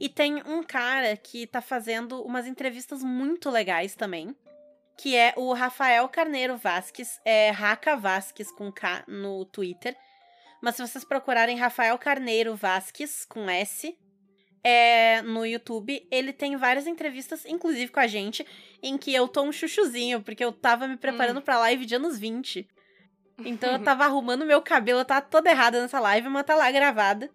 E 0.00 0.08
tem 0.08 0.42
um 0.48 0.64
cara 0.64 1.16
que 1.16 1.46
tá 1.46 1.60
fazendo 1.60 2.20
umas 2.24 2.44
entrevistas 2.44 3.04
muito 3.04 3.48
legais 3.48 3.94
também, 3.94 4.34
que 4.98 5.14
é 5.14 5.32
o 5.36 5.52
Rafael 5.52 6.08
Carneiro 6.08 6.56
Vasques, 6.56 7.20
é 7.24 7.50
Raca 7.50 7.96
Vasques 7.96 8.50
com 8.50 8.72
K 8.72 9.04
no 9.06 9.44
Twitter. 9.44 9.96
Mas 10.60 10.74
se 10.74 10.82
vocês 10.82 11.04
procurarem 11.04 11.56
Rafael 11.56 11.96
Carneiro 11.98 12.56
Vasques 12.56 13.24
com 13.24 13.48
S, 13.48 13.96
é, 14.62 15.22
no 15.22 15.46
YouTube, 15.46 16.06
ele 16.10 16.32
tem 16.32 16.56
várias 16.56 16.86
entrevistas, 16.86 17.44
inclusive 17.46 17.90
com 17.90 18.00
a 18.00 18.06
gente, 18.06 18.46
em 18.82 18.98
que 18.98 19.14
eu 19.14 19.26
tô 19.26 19.42
um 19.42 19.52
chuchuzinho, 19.52 20.22
porque 20.22 20.44
eu 20.44 20.52
tava 20.52 20.86
me 20.86 20.96
preparando 20.96 21.40
pra 21.40 21.58
live 21.58 21.86
de 21.86 21.94
anos 21.94 22.18
20. 22.18 22.68
Então 23.38 23.72
eu 23.72 23.78
tava 23.82 24.04
arrumando 24.04 24.44
meu 24.44 24.60
cabelo, 24.60 25.00
eu 25.00 25.04
tava 25.04 25.22
toda 25.22 25.50
errada 25.50 25.80
nessa 25.80 25.98
live, 25.98 26.28
mas 26.28 26.44
tá 26.44 26.54
lá 26.54 26.70
gravada. 26.70 27.30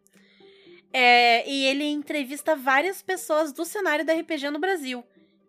É, 0.94 1.50
e 1.50 1.66
ele 1.66 1.84
entrevista 1.84 2.56
várias 2.56 3.02
pessoas 3.02 3.52
do 3.52 3.66
cenário 3.66 4.06
da 4.06 4.14
RPG 4.14 4.50
no 4.50 4.60
Brasil. 4.60 5.04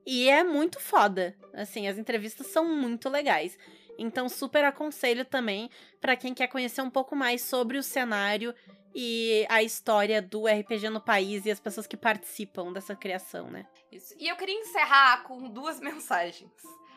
E 0.04 0.28
é 0.28 0.42
muito 0.42 0.80
foda. 0.80 1.36
Assim, 1.52 1.86
as 1.86 1.98
entrevistas 1.98 2.46
são 2.48 2.64
muito 2.64 3.08
legais. 3.08 3.58
Então, 3.98 4.28
super 4.28 4.64
aconselho 4.64 5.24
também 5.24 5.70
pra 6.00 6.16
quem 6.16 6.34
quer 6.34 6.48
conhecer 6.48 6.82
um 6.82 6.90
pouco 6.90 7.14
mais 7.16 7.42
sobre 7.42 7.78
o 7.78 7.82
cenário 7.82 8.54
e 8.94 9.46
a 9.50 9.62
história 9.62 10.22
do 10.22 10.46
RPG 10.46 10.88
no 10.88 11.00
país 11.00 11.44
e 11.44 11.50
as 11.50 11.60
pessoas 11.60 11.86
que 11.86 11.96
participam 11.96 12.72
dessa 12.72 12.96
criação, 12.96 13.50
né? 13.50 13.66
Isso. 13.92 14.14
E 14.18 14.26
eu 14.26 14.36
queria 14.36 14.58
encerrar 14.58 15.22
com 15.24 15.50
duas 15.50 15.78
mensagens. 15.80 16.50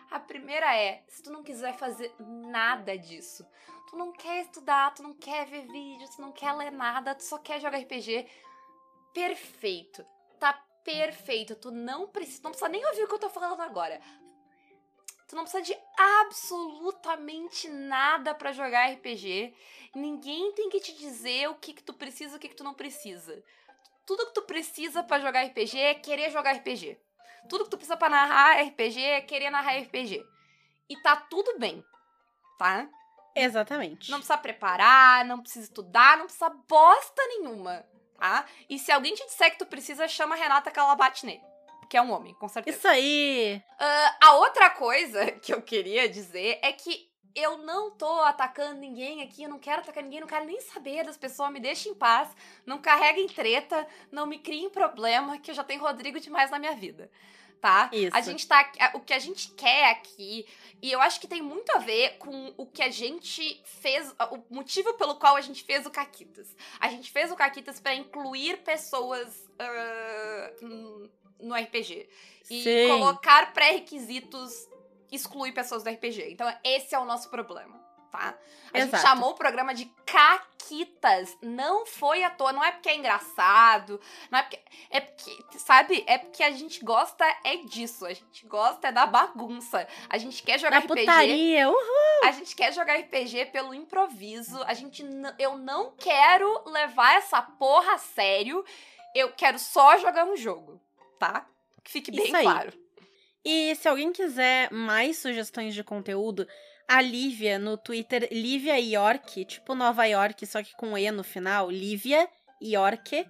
A 0.09 0.19
primeira 0.19 0.75
é: 0.75 1.03
se 1.07 1.21
tu 1.21 1.29
não 1.29 1.43
quiser 1.43 1.77
fazer 1.77 2.13
nada 2.19 2.97
disso, 2.97 3.45
tu 3.89 3.97
não 3.97 4.13
quer 4.13 4.41
estudar, 4.41 4.93
tu 4.93 5.03
não 5.03 5.13
quer 5.13 5.45
ver 5.45 5.67
vídeo, 5.67 6.07
tu 6.15 6.21
não 6.21 6.31
quer 6.31 6.53
ler 6.53 6.71
nada, 6.71 7.13
tu 7.13 7.23
só 7.23 7.37
quer 7.37 7.59
jogar 7.59 7.79
RPG, 7.79 8.25
perfeito. 9.13 10.05
Tá 10.39 10.53
perfeito. 10.85 11.55
Tu 11.55 11.69
não 11.69 12.07
precisa, 12.07 12.41
não 12.43 12.51
precisa 12.51 12.69
nem 12.69 12.85
ouvir 12.85 13.03
o 13.03 13.07
que 13.07 13.13
eu 13.13 13.19
tô 13.19 13.29
falando 13.29 13.61
agora. 13.61 13.99
Tu 15.29 15.35
não 15.35 15.43
precisa 15.43 15.61
de 15.61 15.77
absolutamente 15.95 17.69
nada 17.69 18.33
pra 18.33 18.51
jogar 18.51 18.91
RPG. 18.93 19.53
Ninguém 19.93 20.51
tem 20.53 20.69
que 20.69 20.79
te 20.79 20.91
dizer 20.93 21.47
o 21.49 21.55
que 21.55 21.71
que 21.71 21.83
tu 21.83 21.93
precisa 21.93 22.33
e 22.33 22.37
o 22.37 22.39
que 22.39 22.49
que 22.49 22.55
tu 22.55 22.63
não 22.63 22.73
precisa. 22.73 23.43
Tudo 24.07 24.25
que 24.25 24.33
tu 24.33 24.41
precisa 24.41 25.03
pra 25.03 25.19
jogar 25.19 25.45
RPG 25.45 25.77
é 25.79 25.93
querer 25.93 26.31
jogar 26.31 26.53
RPG. 26.53 26.99
Tudo 27.47 27.63
que 27.65 27.69
tu 27.69 27.77
precisa 27.77 27.95
pra 27.95 28.09
narrar 28.09 28.59
RPG 28.59 28.99
é 28.99 29.21
querer 29.21 29.51
narrar 29.51 29.77
RPG. 29.77 30.25
E 30.89 30.97
tá 31.03 31.15
tudo 31.15 31.59
bem, 31.59 31.85
tá? 32.57 32.89
Exatamente. 33.35 34.09
Não 34.09 34.17
precisa 34.17 34.37
preparar, 34.37 35.23
não 35.25 35.41
precisa 35.41 35.65
estudar, 35.65 36.17
não 36.17 36.25
precisa 36.25 36.49
bosta 36.49 37.21
nenhuma, 37.27 37.85
tá? 38.17 38.47
E 38.67 38.79
se 38.79 38.91
alguém 38.91 39.13
te 39.13 39.23
disser 39.27 39.51
que 39.51 39.59
tu 39.59 39.67
precisa, 39.67 40.07
chama 40.07 40.33
a 40.33 40.37
Renata 40.39 40.71
que 40.71 40.79
ela 40.79 40.95
bate 40.95 41.27
nele. 41.27 41.43
Que 41.89 41.97
é 41.97 42.01
um 42.01 42.11
homem, 42.11 42.35
com 42.35 42.47
certeza. 42.47 42.77
Isso 42.77 42.87
aí! 42.87 43.63
Ah, 43.79 44.17
a 44.21 44.33
outra 44.35 44.69
coisa 44.69 45.31
que 45.41 45.51
eu 45.51 45.59
queria 45.59 46.07
dizer 46.07 46.59
é 46.61 46.71
que 46.71 47.09
eu 47.35 47.57
não 47.57 47.91
tô 47.91 48.21
atacando 48.21 48.79
ninguém 48.79 49.23
aqui, 49.23 49.43
eu 49.43 49.49
não 49.49 49.59
quero 49.59 49.81
atacar 49.81 50.03
ninguém, 50.03 50.19
não 50.19 50.27
quero 50.27 50.45
nem 50.45 50.59
saber 50.61 51.03
das 51.03 51.17
pessoas, 51.17 51.51
me 51.51 51.59
deixem 51.59 51.91
em 51.91 51.95
paz, 51.95 52.29
não 52.65 52.79
carreguem 52.79 53.27
treta, 53.27 53.87
não 54.11 54.25
me 54.25 54.37
criem 54.37 54.69
problema, 54.69 55.39
que 55.39 55.49
eu 55.49 55.55
já 55.55 55.63
tenho 55.63 55.81
Rodrigo 55.81 56.19
demais 56.19 56.51
na 56.51 56.59
minha 56.59 56.75
vida. 56.75 57.09
Tá? 57.61 57.89
Isso. 57.91 58.15
A 58.15 58.21
gente 58.21 58.47
tá. 58.47 58.71
O 58.93 59.01
que 59.01 59.13
a 59.13 59.19
gente 59.19 59.49
quer 59.51 59.91
aqui, 59.91 60.47
e 60.81 60.89
eu 60.89 61.01
acho 61.01 61.19
que 61.19 61.27
tem 61.27 61.41
muito 61.41 61.69
a 61.75 61.79
ver 61.79 62.17
com 62.17 62.53
o 62.55 62.65
que 62.65 62.81
a 62.81 62.89
gente 62.89 63.61
fez, 63.65 64.15
o 64.31 64.53
motivo 64.53 64.93
pelo 64.93 65.15
qual 65.15 65.35
a 65.35 65.41
gente 65.41 65.65
fez 65.65 65.85
o 65.85 65.91
Caquitas. 65.91 66.55
A 66.79 66.87
gente 66.87 67.11
fez 67.11 67.29
o 67.33 67.35
Caquitas 67.35 67.77
para 67.77 67.93
incluir 67.93 68.59
pessoas 68.59 69.45
uh, 69.59 71.09
no 71.39 71.55
RPG. 71.55 72.09
E 72.49 72.63
Sim. 72.63 72.87
colocar 72.87 73.53
pré-requisitos 73.53 74.67
exclui 75.11 75.51
pessoas 75.51 75.83
do 75.83 75.89
RPG. 75.89 76.31
Então, 76.31 76.51
esse 76.63 76.93
é 76.93 76.99
o 76.99 77.05
nosso 77.05 77.29
problema, 77.29 77.79
tá? 78.11 78.37
A 78.73 78.79
gente 78.79 78.89
Exato. 78.89 79.03
chamou 79.03 79.31
o 79.31 79.35
programa 79.35 79.73
de 79.73 79.85
Caquitas. 80.05 81.35
Não 81.41 81.85
foi 81.85 82.23
à 82.23 82.29
toa, 82.29 82.53
não 82.53 82.63
é 82.63 82.71
porque 82.71 82.89
é 82.89 82.95
engraçado, 82.95 83.99
não 84.29 84.39
é 84.39 84.43
porque. 84.43 84.59
É 84.91 84.99
porque, 85.01 85.59
sabe? 85.59 86.03
É 86.07 86.17
porque 86.17 86.43
a 86.43 86.51
gente 86.51 86.83
gosta 86.83 87.25
é 87.43 87.57
disso. 87.57 88.05
A 88.05 88.13
gente 88.13 88.45
gosta 88.45 88.87
é 88.87 88.91
da 88.91 89.05
bagunça. 89.05 89.87
A 90.07 90.17
gente 90.17 90.43
quer 90.43 90.59
jogar 90.59 90.79
Na 90.79 90.85
RPG. 90.85 91.01
putaria, 91.01 91.69
uhul. 91.69 92.23
A 92.23 92.31
gente 92.31 92.55
quer 92.55 92.73
jogar 92.73 92.97
RPG 92.97 93.47
pelo 93.47 93.73
improviso. 93.73 94.61
A 94.63 94.73
gente 94.73 95.03
eu 95.39 95.57
não 95.57 95.91
quero 95.97 96.69
levar 96.69 97.15
essa 97.15 97.41
porra 97.41 97.93
a 97.93 97.97
sério. 97.97 98.63
Eu 99.15 99.31
quero 99.31 99.57
só 99.57 99.97
jogar 99.97 100.25
um 100.25 100.37
jogo, 100.37 100.79
tá? 101.19 101.45
Que 101.83 101.91
fique 101.91 102.11
bem 102.11 102.31
claro. 102.31 102.73
E 103.45 103.75
se 103.75 103.87
alguém 103.87 104.11
quiser 104.11 104.71
mais 104.71 105.17
sugestões 105.17 105.73
de 105.73 105.83
conteúdo, 105.83 106.47
a 106.87 107.01
Lívia 107.01 107.59
no 107.59 107.77
Twitter, 107.77 108.27
Lívia 108.31 108.79
York, 108.79 109.45
tipo 109.45 109.75
Nova 109.75 110.05
York, 110.05 110.45
só 110.45 110.63
que 110.63 110.75
com 110.75 110.97
E 110.97 111.11
no 111.11 111.23
final, 111.23 111.69
Lívia 111.69 112.27
York, 112.61 113.27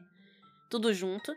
tudo 0.69 0.93
junto. 0.93 1.34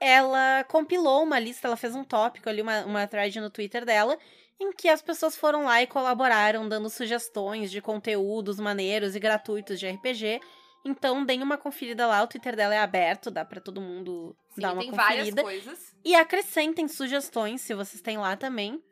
Ela 0.00 0.64
compilou 0.64 1.22
uma 1.22 1.38
lista, 1.38 1.68
ela 1.68 1.76
fez 1.76 1.94
um 1.94 2.04
tópico 2.04 2.48
ali, 2.48 2.60
uma, 2.60 2.84
uma 2.84 3.06
thread 3.06 3.40
no 3.40 3.50
Twitter 3.50 3.84
dela, 3.84 4.18
em 4.60 4.72
que 4.72 4.88
as 4.88 5.00
pessoas 5.00 5.36
foram 5.36 5.64
lá 5.64 5.82
e 5.82 5.86
colaboraram, 5.86 6.68
dando 6.68 6.90
sugestões 6.90 7.70
de 7.70 7.80
conteúdos 7.80 8.58
maneiros 8.58 9.14
e 9.14 9.20
gratuitos 9.20 9.78
de 9.78 9.88
RPG. 9.88 10.40
Então, 10.84 11.24
deem 11.24 11.42
uma 11.42 11.56
conferida 11.56 12.06
lá, 12.06 12.22
o 12.22 12.26
Twitter 12.26 12.54
dela 12.54 12.74
é 12.74 12.78
aberto, 12.78 13.30
dá 13.30 13.44
pra 13.44 13.60
todo 13.60 13.80
mundo 13.80 14.36
Sim, 14.54 14.60
dar 14.60 14.72
uma 14.74 14.82
tem 14.82 14.90
várias 14.90 15.30
conferida. 15.30 15.42
coisas. 15.42 15.96
E 16.04 16.14
acrescentem 16.14 16.86
sugestões, 16.88 17.62
se 17.62 17.72
vocês 17.74 18.02
têm 18.02 18.18
lá 18.18 18.36
também. 18.36 18.82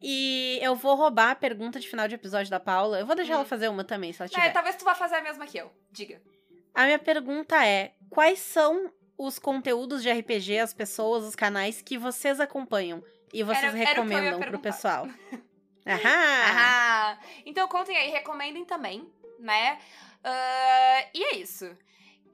E 0.00 0.58
eu 0.62 0.74
vou 0.74 0.94
roubar 0.96 1.30
a 1.30 1.34
pergunta 1.34 1.78
de 1.80 1.88
final 1.88 2.06
de 2.08 2.14
episódio 2.14 2.50
da 2.50 2.58
Paula. 2.60 2.98
Eu 3.00 3.06
vou 3.06 3.14
deixar 3.16 3.32
Hum. 3.34 3.36
ela 3.36 3.44
fazer 3.44 3.68
uma 3.68 3.84
também, 3.84 4.12
se 4.12 4.20
ela 4.22 4.26
É, 4.26 4.34
tiver. 4.34 4.52
talvez 4.52 4.76
tu 4.76 4.84
vá 4.84 4.94
fazer 4.94 5.16
a 5.16 5.20
mesma 5.22 5.46
que 5.46 5.58
eu. 5.58 5.70
Diga. 5.90 6.20
A 6.74 6.84
minha 6.86 6.98
pergunta 6.98 7.64
é: 7.66 7.92
quais 8.10 8.38
são 8.40 8.92
os 9.18 9.38
conteúdos 9.38 10.02
de 10.02 10.10
RPG, 10.10 10.58
as 10.58 10.72
pessoas, 10.74 11.22
os 11.24 11.36
canais 11.36 11.80
que 11.82 11.96
vocês 11.98 12.40
acompanham 12.40 13.02
e 13.32 13.42
vocês 13.44 13.64
Era- 13.74 13.78
era 13.78 13.88
recomendam 13.90 14.30
pro 14.40 14.50
perguntar. 14.50 14.58
pessoal? 14.72 15.06
Ahá! 15.86 17.14
Ah, 17.14 17.18
então 17.44 17.66
contem 17.68 17.96
aí, 17.96 18.10
recomendem 18.10 18.64
também, 18.64 19.08
né? 19.38 19.78
Ah, 20.24 21.08
e 21.14 21.24
é 21.24 21.36
isso. 21.36 21.76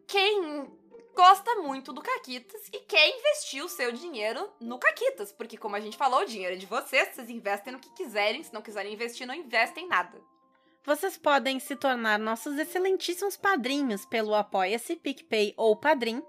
Quem 0.06 0.68
gosta 1.14 1.56
muito 1.56 1.92
do 1.92 2.00
Caquitas 2.00 2.68
e 2.72 2.78
quer 2.80 3.08
investir 3.08 3.64
o 3.64 3.68
seu 3.68 3.90
dinheiro 3.90 4.48
no 4.60 4.78
Caquitas, 4.78 5.32
porque 5.32 5.56
como 5.56 5.74
a 5.74 5.80
gente 5.80 5.96
falou, 5.96 6.20
o 6.20 6.26
dinheiro 6.26 6.54
é 6.54 6.58
de 6.58 6.66
vocês, 6.66 7.08
vocês 7.08 7.28
investem 7.28 7.72
no 7.72 7.80
que 7.80 7.90
quiserem, 7.90 8.42
se 8.42 8.54
não 8.54 8.62
quiserem 8.62 8.94
investir, 8.94 9.26
não 9.26 9.34
investem 9.34 9.84
em 9.84 9.88
nada. 9.88 10.20
Vocês 10.84 11.18
podem 11.18 11.58
se 11.58 11.76
tornar 11.76 12.18
nossos 12.18 12.56
excelentíssimos 12.56 13.36
padrinhos 13.36 14.06
pelo 14.06 14.34
Apoia-se, 14.34 14.96
PicPay 14.96 15.52
ou 15.56 15.76
Padrim, 15.76 16.22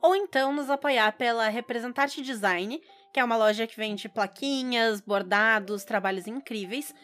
ou 0.00 0.16
então 0.16 0.52
nos 0.52 0.70
apoiar 0.70 1.12
pela 1.12 1.48
Representarte 1.48 2.22
Design, 2.22 2.82
que 3.12 3.20
é 3.20 3.24
uma 3.24 3.36
loja 3.36 3.66
que 3.66 3.76
vende 3.76 4.08
plaquinhas, 4.08 5.00
bordados, 5.00 5.84
trabalhos 5.84 6.26
incríveis, 6.26 6.94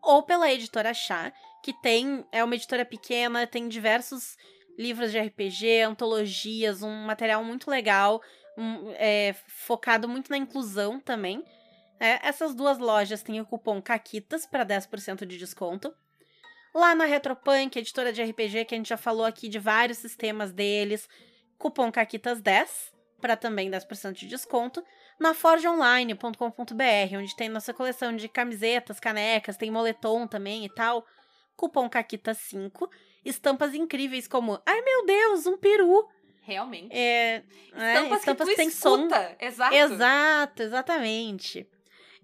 ou 0.00 0.22
pela 0.22 0.50
Editora 0.50 0.94
Chá, 0.94 1.32
que 1.62 1.72
tem 1.80 2.24
é 2.32 2.42
uma 2.42 2.54
editora 2.54 2.84
pequena, 2.84 3.46
tem 3.46 3.68
diversos 3.68 4.36
livros 4.78 5.10
de 5.10 5.18
RPG, 5.18 5.82
antologias, 5.82 6.82
um 6.82 7.04
material 7.04 7.44
muito 7.44 7.70
legal, 7.70 8.22
um, 8.56 8.90
é, 8.92 9.34
focado 9.46 10.08
muito 10.08 10.30
na 10.30 10.38
inclusão 10.38 10.98
também. 10.98 11.44
É, 11.98 12.26
essas 12.26 12.54
duas 12.54 12.78
lojas 12.78 13.22
têm 13.22 13.40
o 13.40 13.46
cupom 13.46 13.80
CAQUITAS 13.80 14.46
para 14.46 14.64
10% 14.64 15.26
de 15.26 15.36
desconto. 15.36 15.94
Lá 16.74 16.94
na 16.94 17.04
Retropunk, 17.04 17.78
editora 17.78 18.12
de 18.12 18.22
RPG, 18.22 18.64
que 18.64 18.74
a 18.74 18.78
gente 18.78 18.88
já 18.88 18.96
falou 18.96 19.26
aqui 19.26 19.48
de 19.48 19.58
vários 19.58 19.98
sistemas 19.98 20.52
deles, 20.52 21.08
cupom 21.58 21.90
CAQUITAS10 21.92 22.92
para 23.20 23.36
também 23.36 23.70
10% 23.70 24.12
de 24.12 24.26
desconto. 24.26 24.82
Na 25.18 25.34
forgeonline.com.br, 25.34 27.16
onde 27.18 27.36
tem 27.36 27.48
nossa 27.50 27.74
coleção 27.74 28.16
de 28.16 28.28
camisetas, 28.28 28.98
canecas, 28.98 29.58
tem 29.58 29.70
moletom 29.70 30.26
também 30.26 30.64
e 30.64 30.70
tal. 30.70 31.04
Cupom 31.60 31.90
CAQUITAS5. 31.90 32.88
Estampas 33.22 33.74
incríveis 33.74 34.26
como, 34.26 34.58
ai 34.64 34.80
meu 34.80 35.04
Deus, 35.04 35.44
um 35.44 35.58
peru. 35.58 36.08
Realmente. 36.40 36.88
É, 36.90 37.42
é, 37.74 37.94
Estampas, 37.94 38.18
estampas 38.20 38.48
que 38.48 38.54
que 38.54 38.70
som 38.70 38.96
escuta. 38.96 39.36
Exato. 39.38 39.74
Exato, 39.74 40.62
exatamente. 40.62 41.68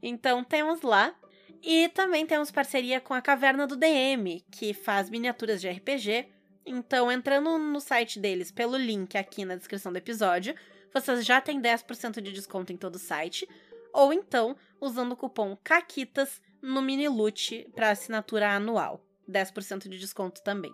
Então 0.03 0.43
temos 0.43 0.81
lá. 0.81 1.15
E 1.63 1.89
também 1.91 2.25
temos 2.25 2.51
parceria 2.51 3.01
com 3.01 3.13
a 3.13 3.21
Caverna 3.21 3.67
do 3.67 3.77
DM, 3.77 4.45
que 4.51 4.73
faz 4.73 5.11
miniaturas 5.11 5.61
de 5.61 5.69
RPG. 5.69 6.29
Então, 6.65 7.11
entrando 7.11 7.59
no 7.59 7.81
site 7.81 8.19
deles 8.19 8.51
pelo 8.51 8.77
link 8.77 9.17
aqui 9.17 9.45
na 9.45 9.57
descrição 9.57 9.93
do 9.93 9.99
episódio, 9.99 10.55
vocês 10.95 11.25
já 11.25 11.41
têm 11.41 11.61
10% 11.61 12.21
de 12.21 12.33
desconto 12.33 12.73
em 12.73 12.77
todo 12.77 12.95
o 12.95 13.01
site. 13.01 13.49
Ou 13.93 14.13
então, 14.13 14.57
usando 14.81 15.13
o 15.13 15.17
cupom 15.17 15.57
CAQUITAS 15.63 16.41
no 16.63 16.83
Minilute 16.83 17.69
para 17.75 17.91
assinatura 17.91 18.51
anual. 18.51 19.06
10% 19.29 19.89
de 19.89 19.99
desconto 19.99 20.43
também. 20.43 20.73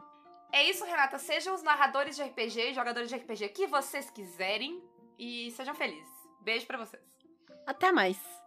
É 0.53 0.69
isso, 0.69 0.85
Renata. 0.85 1.19
Sejam 1.19 1.55
os 1.55 1.63
narradores 1.63 2.17
de 2.17 2.23
RPG 2.23 2.71
e 2.71 2.75
jogadores 2.75 3.09
de 3.09 3.17
RPG 3.17 3.49
que 3.51 3.67
vocês 3.67 4.11
quiserem 4.11 4.83
e 5.19 5.51
sejam 5.53 5.75
felizes. 5.75 6.11
Beijo 6.41 6.67
pra 6.67 6.79
vocês. 6.79 7.03
Até 7.67 7.91
mais! 7.91 8.42